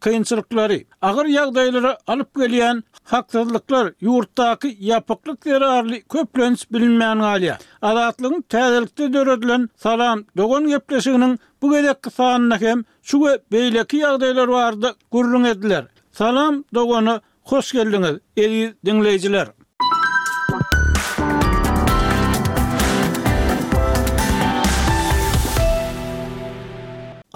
Ağır 1.06 1.26
yagdaylara 1.26 1.98
alıp 2.06 2.34
geliyen 2.36 2.84
haksızlıklar 3.04 3.92
yurttaki 4.00 4.76
yapıklık 4.80 5.46
yeri 5.46 5.64
arli 5.66 6.02
köplens 6.02 6.64
bilinmeyen 6.72 7.18
galiya. 7.18 7.58
Adatlığın 7.82 8.40
tazelikte 8.48 9.12
dörödülen 9.12 9.68
salam 9.76 10.24
dogon 10.36 10.68
gepleşiginin 10.68 11.38
bu 11.62 11.72
gedek 11.72 12.02
kısağına 12.02 12.58
kem 12.58 12.82
şu 13.02 13.16
beýleki 13.18 13.42
beyleki 13.52 13.96
yagdaylar 13.96 14.48
vardı 14.48 14.94
gurrun 15.12 15.44
ediler. 15.44 15.84
Salam 16.12 16.64
dogonu 16.74 17.20
hoş 17.44 17.72
geldiniz 17.72 18.16
ediniz 18.36 18.74
dinleyiciler. 18.86 19.48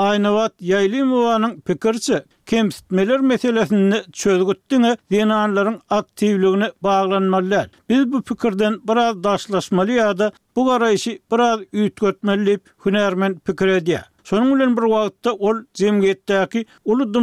Aynavat 0.01 0.53
Yaylimovanın 0.61 1.61
pikirçi 1.61 2.23
kemsitmeler 2.47 3.21
meselesini 3.21 4.03
çözgüttüne 4.13 4.97
dinanların 5.11 5.81
aktivliğine 5.91 6.73
bağlanmalılar. 6.83 7.71
Biz 7.89 8.13
bu 8.13 8.23
pikirden 8.23 8.81
biraz 8.89 9.25
daşlaşmalı 9.25 10.19
da 10.19 10.33
bu 10.57 10.73
arayışı 10.73 11.19
biraz 11.33 11.61
ütkötmelip 11.73 12.63
hünermen 12.87 13.39
pikir 13.39 13.67
ediyor. 13.67 14.01
bir 14.33 14.83
vaqtda 14.91 15.35
ol 15.35 15.55
zemgetdaki 15.75 16.67
ulu 16.85 17.15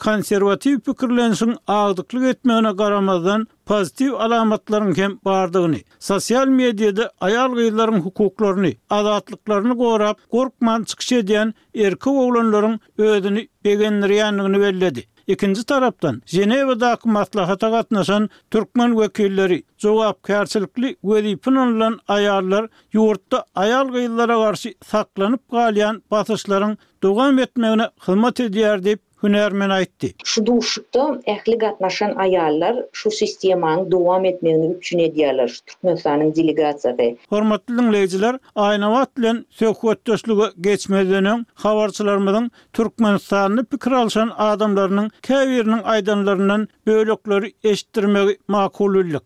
konservativ 0.00 0.78
pikirlensin 0.86 1.56
ağdıklık 1.66 2.24
etmeğine 2.34 2.76
karamadan 2.76 3.46
pozitiv 3.66 4.12
alamatların 4.14 4.92
kem 4.94 5.18
bardığını, 5.24 5.76
sosyal 5.98 6.46
medyada 6.48 7.12
ayal 7.20 7.52
gıyların 7.54 8.00
hukuklarını, 8.00 8.72
adatlıklarını 8.90 9.78
korap, 9.78 10.16
korkman 10.30 10.82
çıkış 10.82 11.12
ediyen 11.12 11.54
erkek 11.74 12.06
oğlanların 12.06 12.80
ödünü 12.98 13.46
begenleriyenliğini 13.64 14.60
belledi. 14.60 15.06
Ikinci 15.26 15.64
taraptan, 15.66 16.22
Jenevadaki 16.26 17.08
matlahata 17.08 17.70
katnasan 17.70 18.30
Türkmen 18.50 19.00
vekilleri, 19.00 19.62
cevap 19.78 20.24
kersilikli 20.24 20.96
vedipin 21.04 21.54
olan 21.54 22.00
ayarlar, 22.08 22.66
yurtta 22.92 23.44
ayal 23.54 23.88
gıyılara 23.88 24.34
karşı 24.34 24.74
saklanıp 24.86 25.50
galiyan 25.50 26.02
batışların 26.10 26.78
dogam 27.02 27.38
etmeğine 27.38 27.86
hılmat 28.00 28.40
ediyer 28.40 28.84
deyip 28.84 29.00
hünärmen 29.22 29.70
aýtdy. 29.70 30.08
Şu 30.24 30.42
duşukda 30.46 31.00
ähli 31.34 31.56
gatnaşan 31.58 32.10
aýallar 32.26 32.80
şu 32.92 33.10
sistemany 33.10 33.84
dowam 33.92 34.24
etmegini 34.30 34.70
üçin 34.76 34.98
edýärler. 35.06 35.50
Türkmenistanyň 35.66 36.30
delegasiýasy. 36.40 37.10
Hormatly 37.30 37.74
dinleýijiler, 37.80 38.38
aýnawat 38.56 39.16
bilen 39.18 39.44
söhbetdeşligi 39.50 40.46
geçmeden 40.68 41.30
öň 41.32 41.44
habarçylarymyň 41.64 42.50
Türkmenistanyny 42.72 43.64
pikir 43.64 43.92
alşan 44.02 44.30
adamlarynyň 44.38 45.10
käwirini 45.22 45.80
aýdanlarynyň 45.96 46.66
bölekleri 46.86 47.52
eşitdirmegi 47.64 48.38
makullyk. 48.48 49.24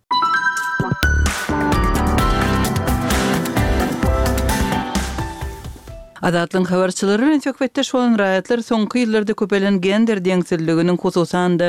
Azatlyň 6.25 6.65
habarçylary 6.69 7.23
bilen 7.25 7.41
söhbetde 7.47 7.83
şolan 7.89 8.15
raýatlar 8.23 8.61
soňky 8.69 9.01
ýyllarda 9.03 9.35
köpelen 9.41 9.77
gender 9.87 10.21
deňsizliginiň 10.29 10.99
hususanda 11.03 11.69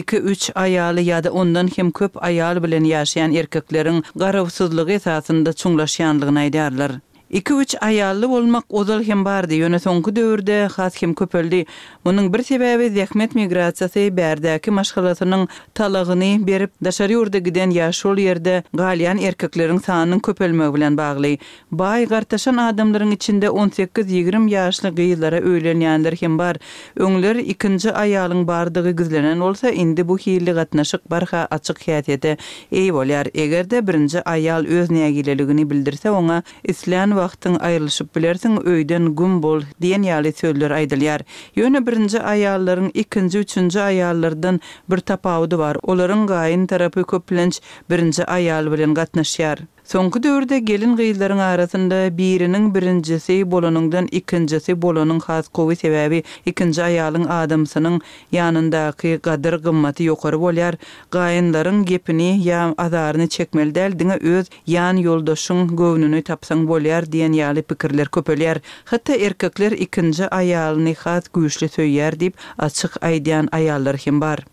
2-3 0.00 0.46
aýaly 0.64 1.02
ýa-da 1.08 1.32
ondan 1.40 1.72
hem 1.78 1.90
köp 2.00 2.20
aýal 2.28 2.62
bilen 2.68 2.86
ýaşaýan 2.92 3.34
erkekleriň 3.42 4.00
garawsyzlygy 4.24 4.96
esasında 5.00 5.50
çuňlaşýanlygyny 5.64 6.42
aýdýarlar. 6.44 6.98
2-3 7.32 7.78
ayallı 7.78 8.28
olmaq 8.34 8.62
ozal 8.68 9.02
hem 9.02 9.24
bardi, 9.24 9.54
yöne 9.54 9.78
sonku 9.78 10.16
dövrde 10.16 10.64
xas 10.66 11.02
hem 11.02 11.14
köpöldi. 11.14 11.64
Onun 12.04 12.34
bir 12.34 12.42
sebebi 12.42 12.90
zekmet 12.90 13.34
migraciasi 13.34 14.12
bärdaki 14.16 14.70
maşqalatının 14.70 15.48
talagini 15.74 16.46
berip, 16.46 16.70
daşari 16.84 17.18
urda 17.18 17.38
giden 17.38 17.70
yaşol 17.70 18.18
yerde 18.18 18.62
galiyan 18.74 19.18
erkeklerin 19.18 19.78
saanın 19.78 20.18
köpölmö 20.18 20.74
bilen 20.74 20.96
bağlay. 20.96 21.38
Bay 21.70 22.06
gartashan 22.06 22.56
adamların 22.56 23.10
içinde 23.10 23.46
18-20 23.46 24.50
yaşlı 24.50 24.94
gayyilara 24.94 25.40
öylenyanlar 25.42 26.14
hem 26.20 26.38
bar. 26.38 26.56
Önlir 26.96 27.36
ikinci 27.36 27.92
ayalın 27.92 28.46
bardigi 28.48 28.96
gizlenen 28.96 29.40
olsa 29.40 29.70
indi 29.70 30.08
bu 30.08 30.18
hili 30.18 30.50
gatnaşik 30.50 31.10
barha 31.10 31.48
açik 31.50 31.86
hiyat 31.86 32.08
eti 32.08 32.36
eti 32.72 32.92
eti 33.56 33.86
birinci 33.86 34.18
eti 34.18 34.52
öz 34.52 34.90
eti 34.90 35.90
eti 35.90 36.10
ona 36.10 36.42
eti 36.64 36.90
eti 36.94 37.16
wagtyň 37.26 37.54
aýrylyşyp 37.68 38.10
bilersiň, 38.16 38.52
öýden 38.72 39.06
gün 39.18 39.32
bol 39.44 39.64
diýen 39.82 40.04
ýaly 40.10 40.30
söýler 40.40 40.74
aýdylýar. 40.78 41.24
Ýöne 41.58 41.82
birinji 41.88 42.22
aýallaryň 42.32 42.90
ikinji, 43.04 43.42
üçünji 43.46 43.82
aýallardan 43.90 44.60
bir 44.92 45.02
tapawudy 45.10 45.60
bar. 45.64 45.80
Olaryň 45.94 46.24
gaýyn 46.30 46.68
tarapy 46.72 47.06
köplenç 47.14 47.60
birinji 47.90 48.28
aýal 48.38 48.70
bilen 48.74 48.94
gatnaşýar. 48.98 49.64
Sonky 49.86 50.18
dörde 50.22 50.56
gelin 50.68 50.96
gyzlaryň 50.98 51.40
arasynda 51.46 51.98
biriniň 52.18 52.64
birinjisi 52.76 53.34
bolanyndan 53.50 54.08
ikinjisi 54.18 54.74
bolanyň 54.84 55.20
has 55.26 55.48
gowy 55.58 55.76
sebäbi 55.82 56.18
ikinji 56.52 56.82
aýalyň 56.86 57.28
adamsynyň 57.34 57.98
ýanyndaky 58.38 59.12
gadyr 59.28 59.56
gymmaty 59.68 60.08
ýokary 60.08 60.40
bolýar. 60.46 60.78
Gaýynlaryň 61.18 61.78
gepini 61.92 62.26
ýam 62.48 62.74
azaryny 62.86 63.30
çekmeli 63.36 63.76
däl 63.78 63.94
diňe 64.02 64.18
öz 64.34 64.50
ýan 64.74 64.98
ýoldaşyň 65.04 65.62
gownuny 65.82 66.24
tapsaň 66.32 66.66
bolýar 66.72 67.06
diýen 67.14 67.38
ýaly 67.38 67.62
pikirler 67.70 68.10
köpeler. 68.18 68.60
Hatda 68.90 69.20
erkekler 69.30 69.78
ikinji 69.86 70.26
aýalyny 70.42 70.98
has 71.06 71.30
güýçli 71.38 71.70
söýýär 71.78 72.18
diýip 72.24 72.34
açyk 72.68 72.98
aýdan 73.12 73.52
aýallar 73.60 74.02
hem 74.08 74.20
bar. 74.26 74.44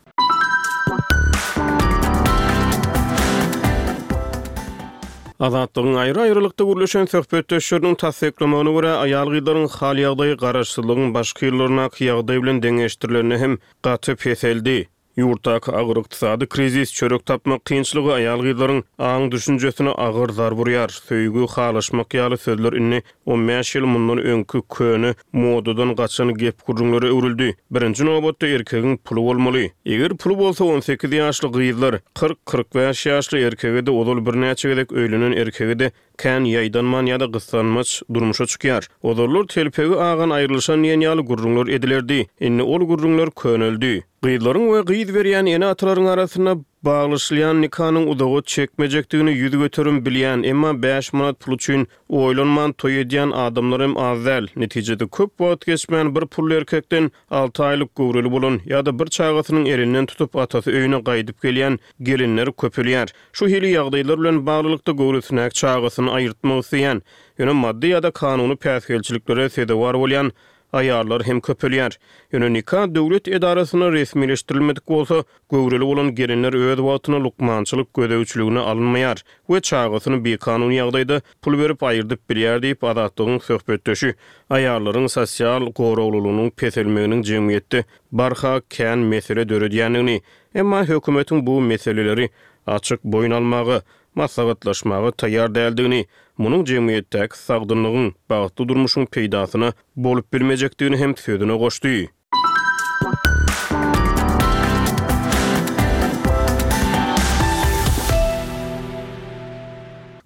Azatlygyň 5.45 5.95
aýry 6.01 6.21
aýrylykda 6.25 6.65
gürleşen 6.67 7.10
söhbetde 7.13 7.58
şurnyň 7.69 7.97
tassyklamagyna 8.03 8.73
görä 8.75 8.93
aýal 8.99 9.32
gyýdaryň 9.34 9.65
hal 9.73 9.99
ýagdaýy 10.03 10.38
garaşsyzlygyň 10.43 11.12
başga 11.17 11.49
ýyllaryna 11.49 11.88
kiýagdaý 11.97 12.39
bilen 12.45 12.62
deňeşdirilerini 12.67 13.39
hem 13.41 13.58
gaty 13.88 14.15
peseldi. 14.23 14.77
Yurtak, 15.17 15.69
ağır 15.69 15.97
ykdysady 15.97 16.45
krizis 16.45 16.93
çörök 16.93 17.26
tapma 17.26 17.60
qiyinçligi 17.60 18.12
ayal 18.12 18.41
gyzlaryň 18.41 18.80
aň 18.97 19.28
düşünjesini 19.32 19.91
agyr 19.97 20.30
zar 20.34 20.54
burýar. 20.58 20.89
Söýgü 21.10 21.45
halaşmak 21.54 22.08
ýaly 22.17 22.38
sözler 22.41 22.73
inne 22.73 23.02
15 23.26 23.76
ýyl 23.76 23.86
mundan 23.86 24.17
öňkü 24.17 24.62
köni 24.78 25.13
modudan 25.34 25.93
gaçan 25.95 26.34
gep 26.34 26.65
gurulmalary 26.67 27.06
öwrüldi. 27.13 27.56
Birinji 27.71 28.06
nobatda 28.06 28.47
erkegiň 28.47 28.97
puly 28.97 29.21
bolmaly. 29.30 29.71
Eger 29.86 30.17
puly 30.17 30.38
bolsa 30.38 30.65
18 30.65 31.12
ýaşly 31.13 31.52
gyzlar 31.60 31.99
40-45 32.15 33.10
ýaşly 33.12 33.45
erkegi 33.47 33.86
de 33.86 33.91
ulul 33.91 34.26
birnäçe 34.26 34.69
gelek 34.73 34.89
öýlünen 34.91 35.78
de 35.80 35.91
kän 36.21 36.45
ýaýdanman 36.47 37.08
ýa-da 37.10 37.28
gysanmaç 37.36 37.93
durmuşa 38.13 38.45
çykýar. 38.54 38.88
Ozorlar 39.12 39.47
telpegi 39.56 39.97
ağan 40.08 40.36
aýrylşan 40.38 40.86
ýenyaly 40.89 41.26
gurrunlar 41.32 41.69
edilerdi. 41.78 42.19
Inni 42.39 42.67
ol 42.76 42.86
gurrunlar 42.91 43.32
köneldi. 43.43 43.93
Gyýdlaryň 44.28 44.69
we 44.76 44.84
gyýd 44.93 45.15
berýän 45.17 45.49
ene 45.56 45.71
atlaryň 45.73 46.10
arasyna 46.15 46.60
Bağlaşılayan 46.86 47.62
Nikanın 47.62 48.08
udağı 48.08 48.41
çekmecektiğini 48.43 49.32
yüz 49.32 49.52
götürün 49.52 50.06
bilyen, 50.06 50.43
emma 50.43 50.84
5 50.84 51.13
manat 51.13 51.39
pul 51.39 51.54
üçün 51.54 51.88
oylanman 52.10 52.72
toy 52.74 53.02
ediyen 53.02 53.32
adamlarım 53.32 53.98
azel. 53.98 54.48
Neticede 54.56 55.08
köp 55.08 55.32
vaat 55.41 55.65
geçmeyen 55.65 56.15
bir 56.15 56.22
pul 56.22 56.52
erkekten 56.52 57.12
6 57.32 57.63
aylık 57.65 57.96
gurulu 57.96 58.32
bulun 58.32 58.62
ya 58.65 58.86
da 58.86 59.00
bir 59.00 59.06
çağatının 59.08 59.65
elinden 59.65 60.06
tutup 60.06 60.36
atası 60.36 60.72
öyüne 60.72 61.04
kaydıp 61.04 61.41
geliyen 61.41 61.80
gelinler 62.02 62.52
köpülüyer. 62.54 63.10
Şu 63.34 63.48
hili 63.48 63.67
yağdaylar 63.69 64.17
ulan 64.17 64.46
bağlılıkta 64.46 64.91
gurulusunak 64.91 65.56
çağatını 65.56 66.12
ayırtma 66.12 66.58
usiyen. 66.58 67.02
Yönü 67.38 67.54
maddi 67.54 67.88
yada 67.88 68.08
da 68.08 68.12
kanunu 68.12 68.54
pəsgelçiliklere 68.54 69.74
var 69.80 69.93
olyan 69.93 70.32
ayarlar 70.73 71.23
hem 71.27 71.41
köpülýär. 71.41 71.97
Ýöne 72.33 72.47
nika 72.53 72.79
döwlet 72.95 73.27
edarasyna 73.27 73.89
resmileşdirilmedik 73.91 74.88
bolsa, 74.89 75.19
göwrüli 75.53 75.86
bolan 75.91 76.09
gerinler 76.15 76.53
öz 76.59 76.77
wagtyna 76.81 77.19
lukmançylyk 77.23 77.88
gödäwçiligini 77.97 78.59
alynmaýar 78.63 79.17
we 79.47 79.62
çağatyny 79.69 80.23
bir 80.23 80.38
kanuny 80.38 80.77
ýagdaýda 80.79 81.19
pul 81.41 81.59
berip 81.62 81.83
aýyrdyp 81.91 82.19
bilýär 82.31 82.62
diýip 82.65 82.83
adatlygyň 82.93 83.39
söhbetdeşi. 83.49 84.13
Ayarlaryň 84.57 85.07
sosial 85.17 85.69
gowrawlulygynyň 85.81 86.49
petelmeginiň 86.63 87.23
jemgyýetde 87.31 87.83
barha 88.12 88.55
kän 88.69 88.99
mesele 89.13 89.43
döredýänini, 89.53 90.19
emma 90.55 90.83
hökümetiň 90.83 91.45
bu 91.45 91.62
meseleleri 91.62 92.29
açyk 92.67 92.99
boyun 93.03 93.31
almagy, 93.41 93.77
masagatlaşmağa 94.15 95.12
tayar 95.19 95.49
däldigini, 95.56 96.06
munun 96.38 96.65
jemgyýetdäk 96.65 97.36
sagdynlygyň 97.38 98.13
bağıtlı 98.30 98.67
durmuşun 98.67 99.06
peydasını 99.06 99.73
bolup 99.95 100.34
bilmejekdigini 100.34 100.97
hem 100.97 101.12
söýdüne 101.12 101.58
goşdy. 101.58 102.06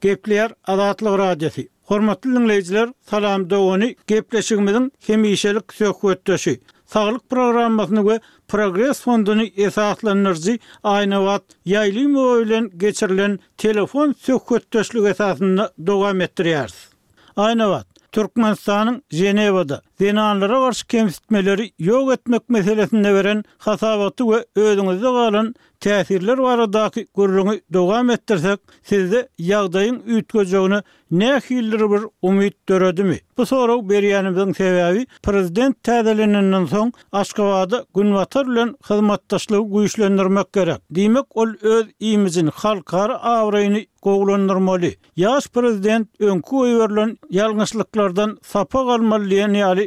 Gepler 0.01 0.51
adatly 0.67 1.17
radiosi. 1.17 1.69
Hormatly 1.83 2.29
dinleýijiler, 2.29 2.93
salam 3.09 3.49
dowany 3.49 3.93
gepleşigimiň 4.07 4.89
hemişelik 5.07 5.73
söhbetdeşi. 5.73 6.59
Sağlık 6.87 7.29
programmasını 7.29 8.09
ve 8.09 8.19
Progress 8.47 9.01
Fondunu 9.01 9.43
esaslanan 9.43 10.25
ırzı 10.29 10.59
aynı 10.83 11.25
vat 11.25 11.43
yaylı 11.65 11.99
mövülen 12.09 12.71
geçirilen 12.77 13.39
telefon 13.57 14.15
sökötteşlük 14.19 15.07
esasını 15.07 15.69
dogam 15.87 16.21
ettiriyarız. 16.21 16.89
Aynı 17.35 17.69
vat 17.69 17.87
Türkmenistan'ın 18.11 19.03
Jeneva'da 19.11 19.81
zinanlara 19.99 20.59
garşy 20.59 20.87
kemsitmeleri 20.87 21.71
yog 21.79 22.11
etmek 22.13 22.49
meselesinde 22.49 23.13
beren 23.13 23.43
hasabaty 23.57 24.23
we 24.23 24.45
özüňizde 24.55 25.09
galan 25.19 25.55
täsirler 25.79 26.37
baradaky 26.43 27.03
gurrugy 27.13 27.57
dogam 27.73 28.09
ettirsek, 28.15 28.59
sizde 28.89 29.19
ýagdaýyň 29.49 29.95
ýetgejegini 30.15 30.79
näki 31.21 31.59
ýyllar 31.59 31.83
bir 31.91 32.03
umyt 32.21 32.55
döredimi? 32.69 33.19
Bu 33.37 33.45
sorag 33.45 33.89
beriyanimizin 33.89 34.53
sebäbi 34.53 35.03
prezident 35.23 35.77
täzeleninden 35.83 36.65
soň 36.71 36.91
Aşgabatda 37.11 37.83
gün 37.95 38.09
watar 38.17 38.47
bilen 38.47 38.75
hyzmatdaşlygy 38.89 39.69
güýçlendirmek 39.77 40.49
gerek. 40.53 40.81
Demek 40.91 41.37
ol 41.37 41.53
öz 41.61 41.85
iýimiziň 42.01 42.51
halkara 42.55 43.15
avrayini 43.15 43.85
goglandyrmaly. 44.01 44.95
Ýaş 45.17 45.49
prezident 45.53 46.07
öňkü 46.19 46.55
öýberlen 46.67 47.17
ýalňyşlyklardan 47.29 48.37
sapa 48.43 48.83
galmaly 48.83 49.37
ýaly 49.43 49.86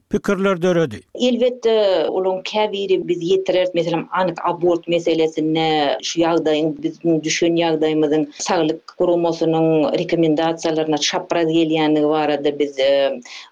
pikirler 0.11 0.61
döredi. 0.61 0.99
Elbette 1.21 2.05
ulun 2.09 2.41
käbiri 2.51 2.97
biz 3.07 3.21
ýetirer, 3.31 3.67
mesela 3.75 4.01
anyk 4.19 4.39
abort 4.49 4.87
meselesini 4.91 5.67
şu 6.09 6.19
ýagdaýyň 6.23 6.69
biziň 6.83 7.21
düşen 7.27 7.57
ýagdaýymyzyň 7.61 8.25
saglyk 8.47 8.93
gurulmasynyň 8.99 9.69
rekomendasiýalaryna 10.01 10.99
çapraz 11.07 11.47
gelýän 11.57 11.95
barada 12.13 12.51
biz 12.59 12.79
e, 12.79 12.89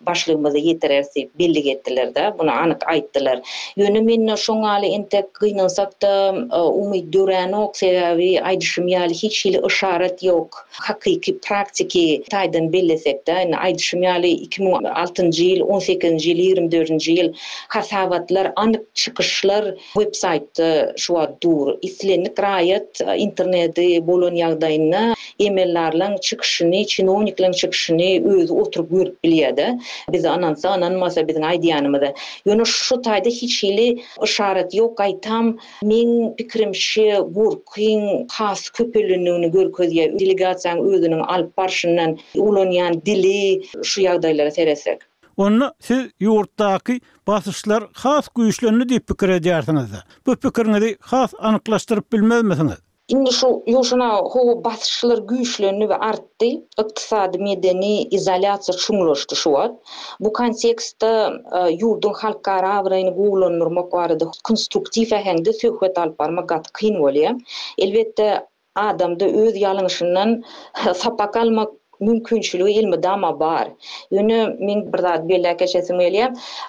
başlygymyzy 0.08 1.30
belli 1.39 1.62
getdiler 1.63 2.15
de, 2.15 2.34
bunu 2.39 2.52
anyk 2.52 2.82
aýtdylar. 2.95 3.39
Ýöne 3.78 4.02
men 4.10 4.36
şoňaly 4.45 4.88
entek 5.00 5.28
gynansak 5.41 6.02
da 6.02 6.13
e, 6.54 6.58
umyt 6.82 7.13
duran 7.13 7.54
ok 7.54 7.76
sebäbi 7.82 8.30
aýdyşym 8.52 8.86
ýaly 8.95 9.13
hiç 9.24 9.45
hili 9.45 9.58
ýok. 9.58 10.10
ýok. 10.30 10.48
Hakyky 10.89 11.34
praktiki 11.48 12.24
taýdan 12.34 12.65
bellesek 12.74 13.28
de, 13.28 13.38
aýdyşym 13.65 14.00
ýaly 14.10 14.30
2006-njy 14.50 15.48
ýyl 15.54 15.63
18-nji 15.76 16.48
2024-nji 16.49 17.13
ýyl 17.17 17.29
hasabatlar 17.73 18.49
anyk 18.63 18.83
çykyşlar 19.01 19.67
web 19.99 20.13
saýtda 20.19 20.69
şu 21.03 21.17
dur 21.43 21.73
islenik 21.85 22.38
raýat 22.45 23.03
e, 23.13 23.17
interneti 23.25 23.85
bolan 24.07 24.35
ýagdaýyna 24.43 25.01
emellerlen 25.47 26.17
çykyşyny 26.29 26.85
çinowniklen 26.95 27.51
çykyşyny 27.51 28.25
özü 28.35 28.53
oturup 28.53 28.91
görüp 28.91 29.17
bilýärdi 29.27 29.69
biz 30.15 30.25
anansa 30.33 30.69
ananmasa 30.77 31.21
biziň 31.29 31.45
aýdyanymyzda 31.53 32.12
ýöne 32.49 32.65
şu 32.73 32.99
taýda 33.09 33.29
hiç 33.39 33.59
hili 33.63 33.88
işaret 34.29 34.73
ýok 34.81 35.03
aýtam 35.07 35.53
men 35.91 36.15
pikirimçi 36.41 37.07
gurkyň 37.39 38.09
has 38.38 38.65
köpelenýänini 38.79 39.51
görkezýär 39.57 40.17
delegasiýanyň 40.19 40.89
özüniň 40.95 41.25
alyp 41.38 41.53
barşyndan 41.63 42.17
ulanýan 42.45 42.99
dili 43.12 43.38
şu 43.83 44.01
ýagdaýlara 44.07 44.51
seresek 44.59 45.09
Onu 45.39 45.67
siz 45.88 46.02
yurtdaki 46.25 46.93
basışlar 47.30 47.82
xas 48.02 48.25
güýçlenli 48.36 48.86
diýip 48.89 49.06
pikir 49.12 49.32
edýärsiňiz. 49.39 49.93
Bu 50.28 50.34
pikirni 50.45 50.89
xas 51.12 51.32
anyklaşdyryp 51.49 52.08
bilmezmisiňiz? 52.15 52.80
Indi 53.15 53.32
şu 53.39 53.47
ýoşuna 53.73 54.10
hu 54.34 54.41
basışlar 54.65 55.21
güýçlenli 55.32 55.88
we 55.91 55.97
artdy. 56.10 56.49
Ykdysady 56.84 57.38
medeni 57.49 57.93
izolasiýa 58.19 58.75
çymlaşdy 58.88 59.36
şu 59.43 59.49
wagt. 59.60 59.80
Bu 60.28 60.34
kontekstde 60.41 61.12
ýurdun 61.80 62.13
halkara 62.25 62.75
awrayny 62.82 63.15
gowlanmak 63.21 63.91
barada 63.95 64.25
konstruktiw 64.49 65.10
ähli 65.21 65.52
söhbet 65.63 65.93
alyp 66.04 66.19
barmak 66.19 66.49
gat 66.49 66.65
kyn 66.82 66.99
bolýar. 67.06 67.39
Elbetde 67.88 68.28
adamda 68.75 69.25
öz 69.45 69.54
ýalňyşyndan 69.63 70.30
sapakalmak 71.04 71.69
mümkünçülüğü 71.99 72.71
ilmi 72.71 73.03
dama 73.03 73.39
bar. 73.39 73.67
Yönü 74.12 74.55
min 74.59 74.93
bir 74.93 74.97
zat 74.99 75.29
belli 75.29 75.57
keşesim 75.57 75.99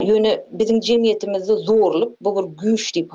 Yönü 0.01 0.41
bizim 0.51 0.81
cemiyetimizde 0.81 1.55
zorluk 1.57 2.17
bu 2.21 2.37
bir 2.53 2.59
güç 2.63 2.95
deyip 2.95 3.11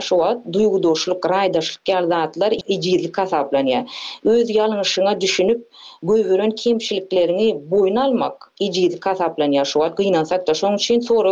Şu 0.00 0.22
an 0.24 0.42
duygu 0.52 0.82
doşluk, 0.82 1.30
raydaşlık, 1.30 1.86
daşlık 1.86 2.70
icizlik 2.70 3.18
hasaplanıyor. 3.18 3.82
Öz 4.24 4.50
yalınışına 4.50 5.20
düşünüp 5.20 5.68
güvürün 6.02 6.50
kemşiliklerini 6.50 7.70
boyun 7.70 7.96
almak 7.96 8.52
icizlik 8.60 9.06
hasaplanıyor. 9.06 9.64
Şu 9.64 9.82
an 9.82 9.96
da 10.46 10.54
şunun 10.54 10.76
için 10.76 11.00
soru 11.00 11.30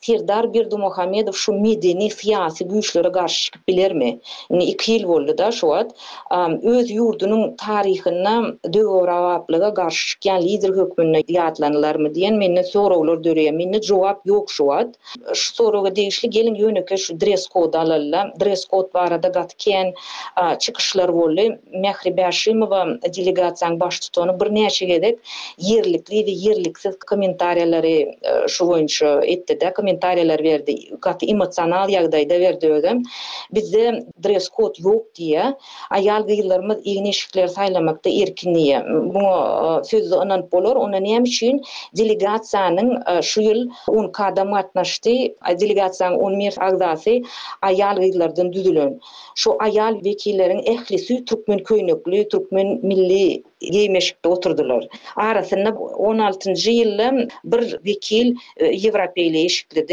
Sirdar 0.00 0.54
Birdu 0.54 0.78
Muhammedov 0.78 1.32
şu 1.32 1.52
medeni 1.52 2.10
siyasi 2.10 2.68
güçlere 2.68 3.12
karşı 3.12 3.50
bilir 3.68 3.92
mi? 3.92 4.18
Yani 4.50 4.64
iki 4.64 5.06
oldu 5.06 5.38
da 5.38 5.52
şu 5.52 5.72
Öz 6.62 6.90
yurdunun 6.90 7.56
tarihini 7.56 8.56
dövü 8.72 9.06
jogaplyga 9.22 9.68
garşy 9.68 10.02
çykýan 10.12 10.42
lider 10.44 10.72
hökmüne 10.78 11.20
diýatlanylar 11.28 11.96
mı 12.02 12.08
diýen 12.16 12.36
meni 12.42 12.62
sorawlar 12.70 13.16
döreýä. 13.26 13.52
Meni 13.60 13.80
jogap 13.88 14.26
ýok 14.26 14.50
şuwat. 14.50 14.88
Şu 15.34 15.54
sorawga 15.54 15.96
degişli 15.96 16.30
gelin 16.30 16.54
ýöneke 16.54 16.96
şu 17.04 17.16
dress 17.20 17.46
kod 17.46 17.74
alala. 17.74 18.22
Dress 18.40 18.64
kod 18.64 18.92
barada 18.94 19.28
gatken 19.28 19.94
çykyşlar 20.58 21.14
boldy. 21.14 21.46
Mehribäşimowa 21.84 22.80
delegasiýany 23.14 23.80
baş 23.80 24.00
tutany 24.00 24.32
birnäçe 24.40 24.86
gedip 24.86 25.20
yerlikli 25.58 26.24
we 26.24 26.32
ýerliksiz 26.44 26.94
kommentariýalary 27.10 27.96
e, 28.08 28.48
şu 28.48 28.64
boýunça 28.68 29.24
etdi. 29.26 29.60
de 29.60 29.66
kommentariýalar 29.66 30.40
berdi. 30.48 30.74
Gaty 31.02 31.26
emotsional 31.32 31.88
ýagdaýda 31.88 32.36
berdi 32.40 32.66
ögüm. 32.78 33.02
Bizde 33.54 34.04
dress 34.24 34.48
kod 34.48 34.76
ýok 34.82 35.04
diýe. 35.18 35.54
Aýal 35.90 36.22
gyýlarymyz 36.30 36.78
ýene 36.90 37.12
şikler 37.12 37.48
saýlamakda 37.58 38.08
erkinligi. 38.22 38.82
bu 39.14 39.20
e, 39.20 39.84
söz 39.84 40.12
anan 40.12 40.48
bolor 40.52 40.76
ona 40.76 41.00
näme 41.00 41.28
üçin 41.28 41.60
delegatsiýanyň 41.98 42.88
e, 43.12 43.22
şu 43.30 43.40
ýyl 43.46 43.60
10 43.94 44.06
kadam 44.18 44.48
gatnaşdy 44.58 45.14
a 45.48 45.52
delegatsiýanyň 45.62 46.16
10 46.18 46.34
agdasy 46.38 46.60
agzasy 46.68 47.14
aýal 47.70 47.96
gyzlardan 48.06 48.52
düzülen 48.58 48.92
şu 49.44 49.56
aýal 49.68 49.94
wekilleriniň 50.08 50.62
ählisi 50.76 51.14
türkmen 51.32 51.60
köýnekli 51.72 52.24
türkmen 52.36 52.68
milli 52.92 53.24
yemeşikde 53.70 54.28
oturdular. 54.28 54.88
Arasında 55.16 55.70
16. 55.72 56.50
yılda 56.70 57.14
bir 57.44 57.80
vekil 57.86 58.36
e, 58.56 58.66
Evropeyli 58.66 59.46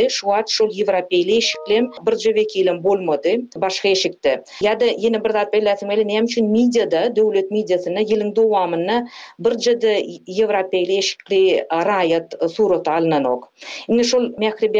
Şu 0.10 0.32
at 0.32 0.50
şul 0.50 0.80
Evropeyli 0.80 1.38
eşiklim 1.38 1.92
bir 2.08 2.36
vekilim 2.36 2.84
bolmadı. 2.84 3.30
Başka 3.56 3.90
eşikti. 3.90 4.42
Ya 4.62 4.80
da 4.80 4.86
yine 4.98 5.24
bir 5.24 5.30
zat 5.30 5.54
beylesim 5.54 5.92
eli 5.92 6.08
neyem 6.08 6.24
için 6.26 6.50
medyada, 6.52 7.16
devlet 7.16 7.52
medyasını 7.52 8.02
yılın 8.02 8.36
doğamını 8.36 9.08
bir 9.40 9.58
cedi 9.58 10.06
Evropeyli 10.42 10.98
eşikli 10.98 11.66
rayat 11.86 12.44
e, 12.44 12.48
surat 12.48 12.88
alınan 12.88 13.24
ok. 13.24 13.50
Yine 13.90 14.04
şul 14.04 14.34
Mekri 14.38 14.74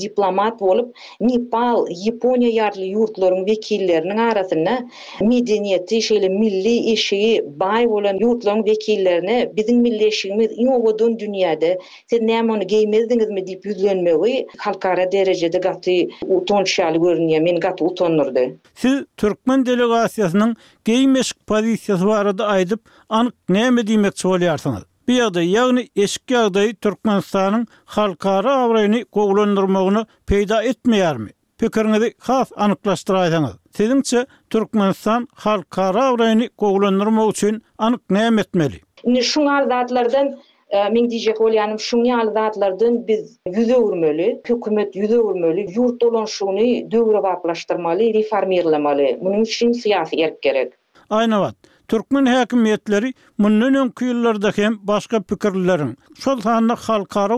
diplomat 0.00 0.62
olup 0.62 0.96
Nepal, 1.20 1.86
yiponya 1.90 2.48
yarlı 2.50 2.84
yurtların 2.84 3.46
vekillerinin 3.46 4.16
arasında 4.16 4.78
medeniyeti, 5.20 6.02
şeyle 6.02 6.28
milli 6.28 6.76
işi 6.76 7.44
bay 7.46 7.86
olan 7.86 8.19
yurtlaryň 8.20 8.62
wekillerini 8.70 9.36
biziň 9.58 9.78
millileşigimiz 9.86 10.50
iň 10.60 10.68
öwdün 10.76 11.14
dünýäde 11.22 11.70
sen 12.10 12.26
näme 12.30 12.52
onu 12.56 12.64
geýmezdiňiz 12.72 13.30
mi 13.36 13.42
diýip 13.48 13.64
ýüzlenmegi 13.70 14.34
halkara 14.66 15.06
derejede 15.12 15.58
gaty 15.68 15.96
utançly 16.38 17.00
görünýär 17.06 17.40
men 17.48 17.60
gaty 17.66 17.84
utanurdy 17.90 18.44
Siz 18.84 18.98
türkmen 19.16 19.64
delegasiýasynyň 19.70 20.54
geýmeşik 20.90 21.38
pozisiýasy 21.50 22.06
barada 22.12 22.44
aýdyp 22.56 22.80
anyk 23.20 23.34
näme 23.58 23.82
diýmek 23.90 24.14
çowlaýarsyňyz 24.22 24.82
Bu 25.08 25.12
ýagdaý 25.16 25.46
ýagny 25.56 25.82
eski 26.04 26.34
ýagdaý 26.38 26.74
türkmenistanyň 26.84 27.64
halkara 27.96 28.52
awrayny 28.66 29.00
goýulandyrmagyny 29.18 30.04
peýda 30.30 30.62
etmeýärmi 30.70 31.30
Pikiriňizi 31.60 32.12
has 32.26 32.48
anyklaşdyraýdyňyz 32.56 33.59
Tedingçe 33.72 34.26
Türkmenistan 34.50 35.28
halk 35.34 35.70
kara 35.70 36.04
awrayny 36.04 36.48
goglandyrmak 36.58 37.30
üçin 37.30 37.62
anyk 37.78 38.10
näme 38.10 38.40
etmeli? 38.40 38.74
Ni 39.04 39.22
şu 39.22 39.42
zatlardan 39.68 40.38
e, 40.70 40.88
Men 40.94 41.10
dije 41.10 41.34
kolyanym 41.34 41.76
şuňy 41.78 42.12
alzatlardan 42.22 42.96
biz 43.08 43.22
ýüze 43.52 43.76
urmaly, 43.76 44.28
hökümet 44.46 44.94
ýüze 45.00 45.18
urmaly, 45.18 45.64
ýurt 45.76 45.96
dolan 46.04 46.28
şuňy 46.36 46.70
döwür 46.92 47.18
baplaşdyrmaly, 47.26 48.12
reformirlemaly. 48.14 49.08
Munyň 49.22 49.42
üçin 49.50 49.72
siýasi 49.72 50.20
erk 50.26 50.38
gerek. 50.42 50.70
Aýna 51.10 51.38
wat. 51.44 51.69
Türkmen 51.90 52.26
hakimiyetleri 52.26 53.14
bundan 53.38 53.74
önki 53.74 54.60
hem 54.62 54.78
başka 54.82 55.22
fikirlerin 55.28 55.96
şol 56.18 56.40
hanlı 56.40 56.72
halkara 56.72 57.34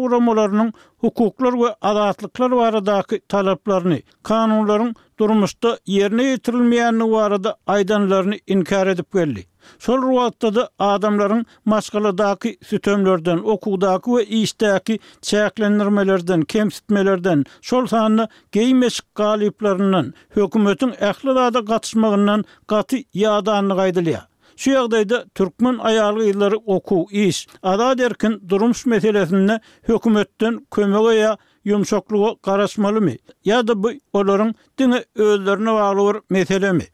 hukuklar 0.98 1.52
ve 1.60 1.74
adatlıklar 1.80 2.50
varadaki 2.50 3.20
talaplarını 3.28 3.98
kanunların 4.22 4.94
durmuşda 5.18 5.78
yerine 5.86 6.22
ýetirilmeýänligi 6.22 7.10
varada 7.10 7.56
aydanlarını 7.66 8.36
inkar 8.46 8.86
edip 8.86 9.12
geldi. 9.12 9.44
Sol 9.78 10.02
ruatda 10.02 10.54
da 10.54 10.70
adamların 10.78 11.46
maskaladaki 11.64 12.58
sütömlerden, 12.62 13.38
okudaki 13.38 14.14
ve 14.16 14.26
iştaki 14.26 14.98
çeyaklenirmelerden, 15.22 16.42
kemsitmelerden, 16.42 17.44
şol 17.62 17.86
hanlı 17.86 18.28
geymeşik 18.52 19.14
galiplerinden, 19.14 20.14
hükümetin 20.36 20.92
ehlilada 21.00 21.64
katışmağından 21.64 22.44
katı 22.66 22.96
yadanlığa 23.14 23.86
idiliyor. 23.86 24.22
Şu 24.62 24.70
ýagdaýda 24.70 25.18
türkmen 25.38 25.78
aýalyk 25.90 26.58
oku 26.74 27.06
iş, 27.10 27.46
ada 27.62 27.88
durums 27.98 28.40
durmuş 28.48 28.86
meselesinde 28.92 29.56
hökümetden 29.88 30.60
kömege 30.76 31.12
ýa 31.22 31.32
ýumşaklygy 31.70 32.30
garaşmalymy? 32.48 33.16
Ýa-da 33.46 33.74
bu 33.82 33.90
olaryň 34.18 34.54
diňe 34.78 35.02
özlerine 35.30 35.72
bagly 35.74 36.18
bir 36.32 36.91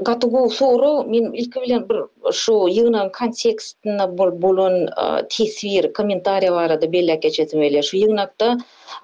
gatugu 0.00 0.48
soru 0.50 1.04
men 1.10 1.32
ilki 1.34 1.60
bilen 1.60 1.84
bir 1.88 1.96
şu 2.32 2.52
yığınan 2.70 3.12
kontekstine 3.12 4.06
bir 4.18 4.42
bolun 4.42 4.86
e, 4.86 5.26
tesvir 5.30 5.92
kommentariya 5.92 6.52
barada 6.52 6.92
belli 6.92 7.20
geçetim 7.20 7.62
eli 7.62 7.82
şu 7.84 7.96
yığınakta 7.96 8.56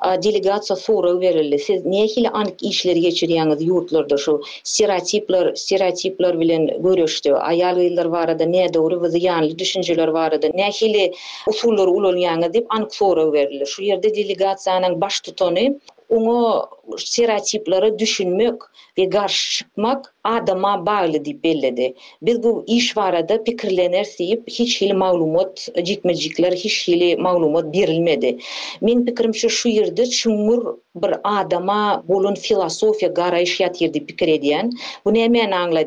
e, 0.06 0.22
delegatsiya 0.22 0.76
soru 0.76 1.20
berildi 1.20 1.58
siz 1.58 1.84
nehil 1.86 2.24
anik 2.32 2.62
işler 2.62 2.96
geçiriyangiz 2.96 3.62
yurtlarda 3.62 4.16
şu 4.16 4.40
stereotipler 4.64 5.54
stereotipler 5.54 6.40
bilen 6.40 6.82
görüşdi 6.82 7.34
ayal 7.34 7.78
yıllar 7.82 8.12
barada 8.12 8.44
ne 8.44 8.74
doğru 8.74 8.94
we 8.94 9.08
ziyanlı 9.10 9.58
düşünceler 9.58 10.12
barada 10.14 10.48
nehil 10.54 11.12
usullar 11.48 11.86
ulun 11.86 12.16
yangi 12.16 12.52
deyip 12.52 12.66
anik 12.74 12.94
soru 12.94 13.32
berildi 13.32 13.66
şu 13.66 13.82
yerde 13.82 14.14
delegatsiyanın 14.14 15.00
baş 15.00 15.20
tutanı 15.20 15.80
Oňa 16.08 16.66
stereotipleri 16.96 17.98
düşünmek 17.98 18.54
ve 18.98 19.08
karşı 19.10 19.58
çıkmak 19.58 20.14
adama 20.24 20.86
bağlı 20.86 21.24
deyip 21.24 21.44
belledi. 21.44 21.94
Biz 22.22 22.42
bu 22.42 22.64
iş 22.66 22.96
var 22.96 23.14
adı 23.14 23.44
pikirlener 23.44 24.06
deyip 24.18 24.42
hiç 24.48 24.80
hili 24.80 24.94
malumot, 24.94 25.66
cikmecikler 25.84 26.52
hiç 26.52 26.88
hili 26.88 27.16
malumot 27.16 27.72
birilmedi. 27.72 28.38
Min 28.80 29.04
pikirimşi 29.06 29.50
şu 29.50 29.68
yerde 29.68 30.06
çımur 30.06 30.74
bir 30.94 31.10
adama 31.24 32.02
bolun 32.08 32.34
filosofya 32.34 33.08
gara 33.08 33.40
iş 33.40 33.60
yatirdi 33.60 34.06
pikir 34.06 34.28
ediyen. 34.28 34.70
Bu 35.04 35.14
ne 35.14 35.22
hemen 35.22 35.50
anla 35.50 35.78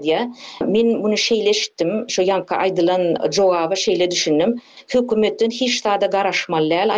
Min 0.67 1.03
bunu 1.03 1.17
şeyle 1.17 1.53
şittim, 1.53 2.05
şu 2.09 2.21
yanka 2.21 2.55
aydılan 2.55 3.29
cevabı 3.31 3.77
şeyle 3.77 4.11
düşündüm. 4.11 4.55
Hükümetin 4.93 5.49
hiç 5.49 5.85
daha 5.85 6.01
da 6.01 6.05
garaşmalı 6.05 6.73
el 6.73 6.91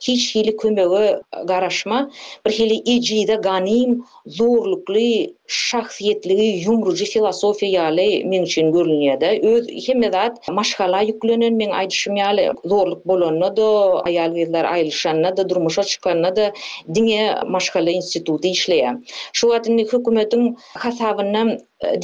Hiç 0.00 0.34
hili 0.34 0.56
kümeği 0.56 1.16
garaşma. 1.46 2.10
Bir 2.46 2.50
hili 2.52 2.74
iç 2.74 2.99
ijide 3.08 3.36
ganim 3.46 3.92
zorlukly 4.38 5.10
şahsiýetligi 5.66 6.46
ýumruji 6.64 7.06
filosofiýa 7.14 7.70
ýaly 7.76 8.08
men 8.32 8.44
üçin 8.48 8.66
da. 9.22 9.30
Öz 9.52 9.64
hemmedat 9.86 10.34
maşgala 10.60 11.00
ýüklenen 11.08 11.54
men 11.62 11.72
aýdyşym 11.80 12.20
ýaly 12.22 12.44
zorluk 12.74 13.02
bolanyny 13.12 13.50
da, 13.60 13.68
aýal 14.10 14.30
gyzlar 14.40 14.64
aýlyşanyny 14.74 15.32
da, 15.40 15.48
durmuşa 15.50 15.82
çykanyny 15.94 16.30
da 16.40 16.44
diňe 16.96 17.24
maşgala 17.56 17.90
instituty 18.00 18.52
işleýär. 18.58 18.94
Şu 19.38 19.50
wagtyň 19.52 19.80
hökümetiň 19.92 20.42
hasabyna 20.86 21.42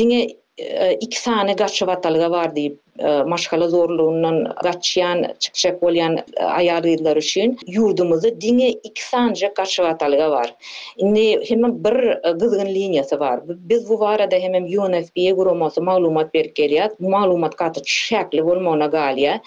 diňe 0.03 0.21
e, 0.25 0.95
iki 1.05 1.19
sany 1.27 1.53
gaçyp 1.63 1.89
atalga 1.99 2.29
bar 2.39 2.51
diýip 2.59 2.77
E, 2.99 3.23
maşgala 3.23 3.69
zorluğundan 3.69 4.55
gaçyan 4.63 5.27
çıkacak 5.39 5.83
bolyan 5.83 6.17
e, 6.37 6.43
ayarlıydılar 6.45 7.17
üçün 7.17 7.59
yurdumuzu 7.67 8.41
dine 8.41 8.69
iki 8.69 9.05
sanca 9.09 9.55
kaşıvatalığa 9.55 10.31
var. 10.31 10.55
Şimdi 10.99 11.51
hemen 11.51 11.85
bir 11.85 12.23
kızgın 12.41 12.67
e, 12.67 12.75
linyası 12.75 13.21
var. 13.21 13.41
Biz 13.47 13.89
bu 13.89 14.07
arada 14.07 14.37
hemen 14.37 14.63
UNFP'ye 14.63 15.35
kurulması 15.37 15.83
malumat 15.83 16.35
bir 16.35 16.53
Bu 17.01 17.09
malumat 17.11 17.57
katı 17.57 17.81
çekli 17.85 18.43
olma 18.43 18.71
ona 18.71 18.87
galya. 18.87 19.41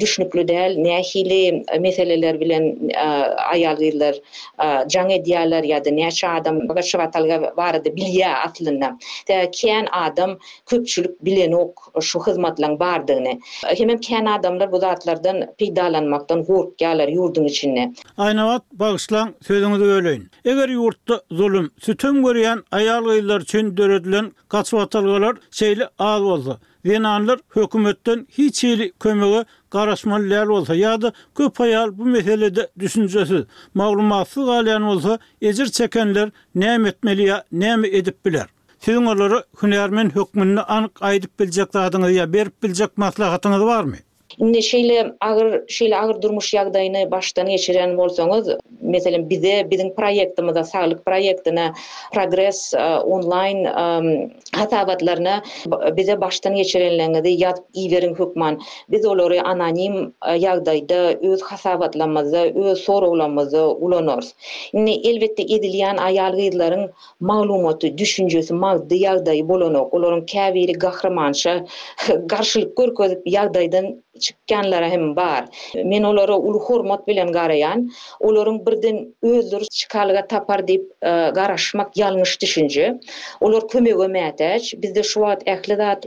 Düşnüklü 0.00 0.48
değil, 0.48 0.78
nehili 0.78 1.64
meseleler 1.80 2.40
bilen 2.40 2.78
ayarlıydılar, 3.50 4.14
can 4.88 5.10
ediyalar 5.10 5.62
ya 5.62 5.84
da 5.84 5.90
neşe 5.90 6.28
adam 6.28 6.68
kaşıvatalığa 6.68 7.56
var 7.56 7.74
adı 7.74 7.96
bilye 7.96 8.28
atlına. 8.28 8.98
Kiyen 9.52 9.86
adam 9.92 10.38
köpçülük 10.66 11.24
bilen 11.24 11.52
ok 11.52 11.72
şu 12.00 12.20
hizmatlan 12.26 12.78
bardygyny. 12.88 13.32
Hemem 13.78 13.98
kän 14.08 14.26
adamlar 14.34 14.68
bu 14.72 14.78
zatlardan 14.84 15.36
pidalanmakdan 15.60 16.40
gorkýarlar 16.48 17.08
ýurdun 17.16 17.44
içinde. 17.52 17.82
Aýna 18.26 18.44
wat 18.50 18.64
bagyşlan 18.82 19.28
sözüňizi 19.48 19.84
öleýin. 19.98 20.22
Eger 20.50 20.68
ýurtda 20.76 21.16
zulüm, 21.40 21.66
sütüm 21.86 22.22
görýän 22.26 22.58
aýal 22.80 23.02
gyýlar 23.10 23.42
üçin 23.46 23.72
döredilen 23.80 24.26
gatnaşyk 24.54 24.80
atalgalar 24.86 25.34
şeýle 25.60 25.86
al 26.08 26.20
boldy. 26.28 26.54
Wenanlar 26.82 27.38
hökümetden 27.54 28.20
hiç 28.38 28.64
ýeli 28.68 28.86
kömegi 29.04 29.40
garaşmalar 29.74 30.46
bolsa 30.52 30.74
ýa-da 30.82 31.10
köp 31.38 31.60
aýal 31.66 31.88
bu 31.98 32.04
meselede 32.14 32.64
düşünjesi, 32.82 33.38
maglumatsyz 33.80 34.42
galýan 34.52 34.84
bolsa 34.90 35.12
ejir 35.50 35.66
çekenler 35.78 36.28
näme 36.62 36.88
etmeli 36.94 37.22
ýa 37.30 37.40
näme 37.64 37.88
edip 38.00 38.24
biler? 38.26 38.48
Sizin 38.78 39.04
olara 39.06 39.44
hünermen 39.62 40.10
hükmünü 40.10 40.60
anık 40.60 41.02
aydık 41.02 41.40
bilecek 41.40 41.74
adınız 41.76 42.32
berip 42.32 42.62
bilecek 42.62 42.98
maslahatınız 42.98 43.60
var 43.60 43.84
mı? 43.84 43.96
Ne 44.46 44.58
şeýle 44.64 44.98
agyr 45.26 45.54
şeýle 45.76 45.96
agyr 45.98 46.18
durmuş 46.22 46.48
ýagdaýyny 46.54 47.00
başdan 47.10 47.48
geçiren 47.50 47.94
bolsaňyz, 47.98 48.50
meselem 48.94 49.24
bize 49.30 49.54
biziň 49.70 49.88
proýektimizde 49.96 50.62
saglyk 50.64 51.00
proýektine 51.08 51.64
progress 52.14 52.60
e, 52.74 52.78
online 52.98 53.70
um, 53.70 54.30
bize 55.96 56.20
başdan 56.20 56.54
geçirenlerde 56.54 57.32
ýat 57.34 57.58
iwerin 57.74 58.14
hukman 58.14 58.60
biz 58.90 59.06
olary 59.06 59.40
anonim 59.40 60.14
e, 60.28 60.36
ýagdaýda 60.38 61.00
öz 61.32 61.42
hasabatlamazda 61.42 62.44
öz 62.54 62.78
sorawlamazda 62.84 63.66
ulanarys. 63.70 64.30
Indi 64.72 64.90
elbetde 65.10 65.42
edilýän 65.42 65.98
aýal 66.10 66.38
gyýdlaryň 66.38 66.86
maglumaty, 67.20 67.90
düşünjesi, 67.98 68.54
maddi 68.54 69.02
ýagdaýy 69.02 69.42
bolanok, 69.50 69.94
olaryň 69.94 70.24
käwiri 70.34 70.78
gahrymanşa 70.86 71.58
garşylyk 72.34 72.76
görkezip 72.76 73.26
ýagdaýdan 73.26 73.96
çıkkanlara 74.28 74.88
hem 74.88 75.16
bar. 75.16 75.44
Men 75.74 76.02
olara 76.02 76.38
ulu 76.38 76.60
hormat 76.60 77.06
bilen 77.08 77.32
garayan, 77.32 77.90
olorun 78.20 78.66
birden 78.66 79.14
özür 79.22 79.60
çıkalga 79.60 80.26
tapar 80.26 80.68
deyip 80.68 80.84
e, 81.02 81.08
garaşmak 81.34 81.96
yanlış 81.96 82.42
düşünce. 82.42 83.00
Olor 83.40 83.68
kömü 83.68 83.90
gömü 83.96 84.20
ateş, 84.20 84.74
bizde 84.82 85.02
şuat 85.02 85.48
ehlidat 85.48 86.06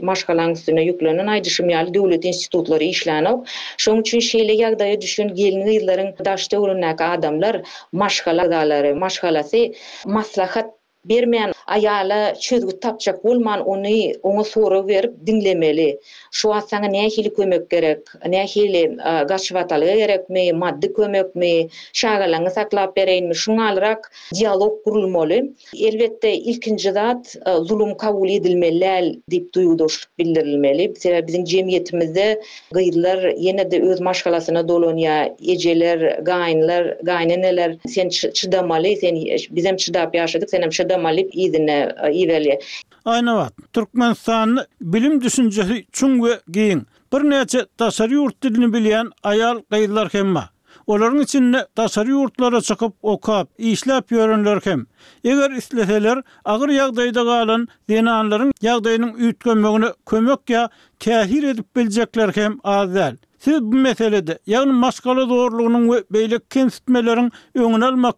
üstüne 0.52 0.82
yüklenen 0.82 1.26
aydışı 1.26 1.62
miyali 1.66 1.94
devlet 1.94 2.24
institutları 2.24 2.84
işlanov. 2.84 3.38
Şun 3.78 3.96
üçün 4.00 4.20
şeyle 4.20 4.52
yagdaya 4.52 5.00
düşün 5.00 5.34
gelini 5.34 5.74
yılların 5.74 6.14
daşta 6.24 6.60
olunak 6.60 7.00
adamlar 7.00 7.62
maşgalagalara 7.92 8.94
maşgalasi 8.94 9.72
maslahat 10.06 10.66
bermeyen 11.04 11.52
ayala 11.66 12.34
çözgüt 12.34 12.82
tapacak 12.82 13.24
bolman 13.24 13.60
onu 13.66 13.86
ona 14.22 14.44
soru 14.44 14.86
verip 14.88 15.12
dinlemeli. 15.26 15.98
Şu 16.30 16.52
an 16.52 16.60
sana 16.60 16.86
ne 16.86 17.06
hili 17.08 17.34
kömök 17.34 17.70
gerek, 17.70 17.98
ne 18.28 18.44
hili 18.46 18.78
e, 18.84 19.22
gaşıvatalı 19.24 19.84
gerek 19.84 20.30
mi, 20.30 20.52
maddi 20.52 20.92
kömök 20.92 21.34
mi, 21.36 21.68
şağalanı 21.92 22.50
saklap 22.50 22.96
bereyin 22.96 23.28
mi, 23.28 23.62
alarak 23.62 24.12
diyalog 24.34 24.84
kurulmalı. 24.84 25.42
Elbette 25.80 26.32
ilkinci 26.36 26.92
zat 26.92 27.36
e, 27.46 27.50
zulum 27.52 27.96
kabul 27.96 28.28
edilmeli 28.28 29.20
dip 29.30 29.52
duyuduşluk 29.54 30.18
bildirilmeli. 30.18 30.88
Mesela 30.88 31.26
bizim 31.26 31.44
cemiyetimizde 31.44 32.42
gıyırlar 32.72 33.22
ýene 33.32 33.70
de 33.70 33.82
öz 33.82 34.00
maşgalasyna 34.00 34.68
dolunya, 34.68 35.36
eceler, 35.48 36.18
gayinler, 36.18 36.96
neler 37.04 37.76
sen 37.88 38.08
çydamaly, 38.08 38.96
sen 38.96 39.16
bizim 39.50 39.76
çıdap 39.76 40.14
yaşadık, 40.14 40.50
senem 40.50 40.70
çıdamalı, 40.70 40.91
damalyp 40.92 41.30
izine 41.44 41.76
e, 42.06 42.12
iweli. 42.22 42.58
Aýna 43.04 43.32
wagt 43.40 43.72
Türkmenistan 43.72 44.58
bilim 44.80 45.20
düşünjesi 45.22 45.74
çuň 45.98 46.12
we 46.24 46.34
giň. 46.56 46.78
Bir 47.12 47.22
näçe 47.30 47.60
tasarruf 47.78 48.18
ýurt 48.18 48.36
dilini 48.42 48.68
bilýän 48.76 49.08
aýal 49.30 49.58
gaýdylar 49.72 50.08
hemme. 50.14 50.44
Olaryň 50.86 51.22
içinde 51.22 51.58
tasarruf 51.74 52.14
ýurtlara 52.16 52.60
çykyp 52.68 52.92
okap, 53.02 53.48
işläp 53.58 54.12
ýörenler 54.16 54.58
hem. 54.66 54.86
Eger 55.24 55.50
isleseler, 55.60 56.22
agyr 56.54 56.68
ýagdaýda 56.78 57.24
galan 57.30 57.68
denanlaryň 57.90 58.54
ýagdaýynyň 58.68 59.12
ýetgemegini 59.26 59.90
kömek 60.10 60.56
ýa 60.56 60.62
täsir 61.00 61.44
edip 61.52 61.68
biljekler 61.76 62.30
hem 62.40 62.52
azal. 62.64 63.14
Siz 63.44 63.60
bu 63.62 63.76
meselede, 63.76 64.38
yani 64.46 64.72
maskalı 64.72 65.28
doğruluğunun 65.28 65.92
ve 65.92 66.04
beylik 66.10 66.50
kensitmelerin 66.50 67.32
öngün 67.54 68.12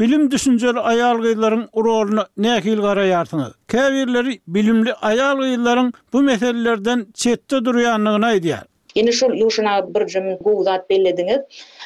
bilim 0.00 0.30
düşünceli 0.30 0.80
ayalgıyların 0.80 1.68
rolunu 1.76 2.26
ne 2.36 2.52
akil 2.54 2.80
karayarsınız? 2.80 3.52
Kevirleri 3.68 4.40
bilimli 4.48 4.94
ayalgıyların 4.94 5.92
bu 6.12 6.22
meselelerden 6.22 7.06
çette 7.14 7.64
duruyanlığına 7.64 8.32
ediyar. 8.32 8.62
Ene 8.96 9.12
şol 9.12 9.34
yoşuna 9.34 9.86
bir 9.94 10.08
jem 10.08 10.36
gowzat 10.40 10.90
bellediňiz. 10.90 11.40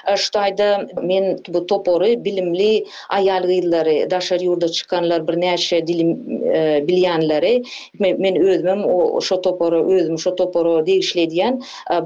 E, 0.08 0.12
Şutaýda 0.12 0.68
men 1.06 1.38
bu 1.48 1.60
topory 1.66 2.10
bilimli 2.24 2.68
aýal 3.12 3.46
gyýlary, 3.50 3.98
daşary 4.10 4.44
yurda 4.44 4.68
çıkanlar 4.68 5.28
bir 5.28 5.38
näçe 5.42 5.86
dilim 5.86 6.10
e, 6.52 6.82
bilýanlary, 6.88 7.64
men 8.00 8.36
özüm 8.42 8.84
o 8.84 9.20
şo 9.20 9.40
topory 9.42 9.80
özüm 10.00 10.18
şo 10.18 10.34
topory 10.34 10.86
degişli 10.86 11.22
e, 11.22 11.26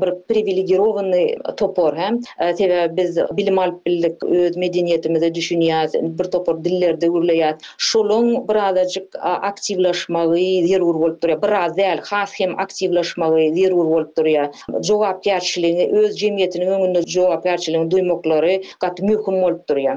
bir 0.02 0.10
privilegirowany 0.28 1.34
topor 1.56 1.96
hem. 1.96 2.20
Tebe 2.56 2.96
biz 2.96 3.18
bilim 3.32 3.58
alyp 3.58 3.86
bildik 3.86 4.24
öz 4.24 4.56
medeniýetimizi 4.56 5.28
düşünýäz, 5.34 5.96
bir 6.18 6.24
topor 6.24 6.64
dillerde 6.64 7.06
gürleýär. 7.06 7.54
Şolun 7.78 8.48
bir 8.48 8.54
azajyk 8.54 9.06
aktivleşmegi 9.22 10.66
zerur 10.66 10.94
bolup 11.00 11.22
durýar. 11.24 11.76
Bir 11.76 12.02
has 12.10 12.32
hem 12.40 12.58
aktivleşmegi 12.58 13.54
zerur 13.60 14.06
durýar. 14.18 14.50
cevap 14.90 15.22
gerçiliğini, 15.22 15.98
öz 15.98 16.16
cemiyetinin 16.16 16.66
önünde 16.66 17.03
cevap 17.05 17.44
gerçiliğini 17.44 17.90
duymakları 17.90 18.62
kat 18.81 19.03
mühküm 19.03 19.35
olup 19.42 19.68
duruyor. 19.68 19.96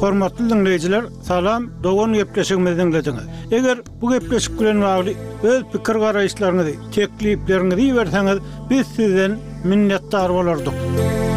Hormatly 0.00 0.44
салам, 0.78 1.04
salam, 1.22 1.62
dogon 1.82 2.12
gepleşigimizden 2.14 2.90
gelediňiz. 2.94 3.78
bu 4.00 4.10
gepleşik 4.12 4.60
bilen 4.60 4.80
bagly 4.82 5.14
öz 5.42 5.62
pikir 5.72 5.94
garaýyşlaryňyzy, 6.02 6.74
teklipleriňizi 6.94 7.90
berseňiz, 7.98 8.38
biz 8.70 8.86
sizden 8.86 9.32
minnetdar 9.64 10.28
bolardyk. 10.34 11.29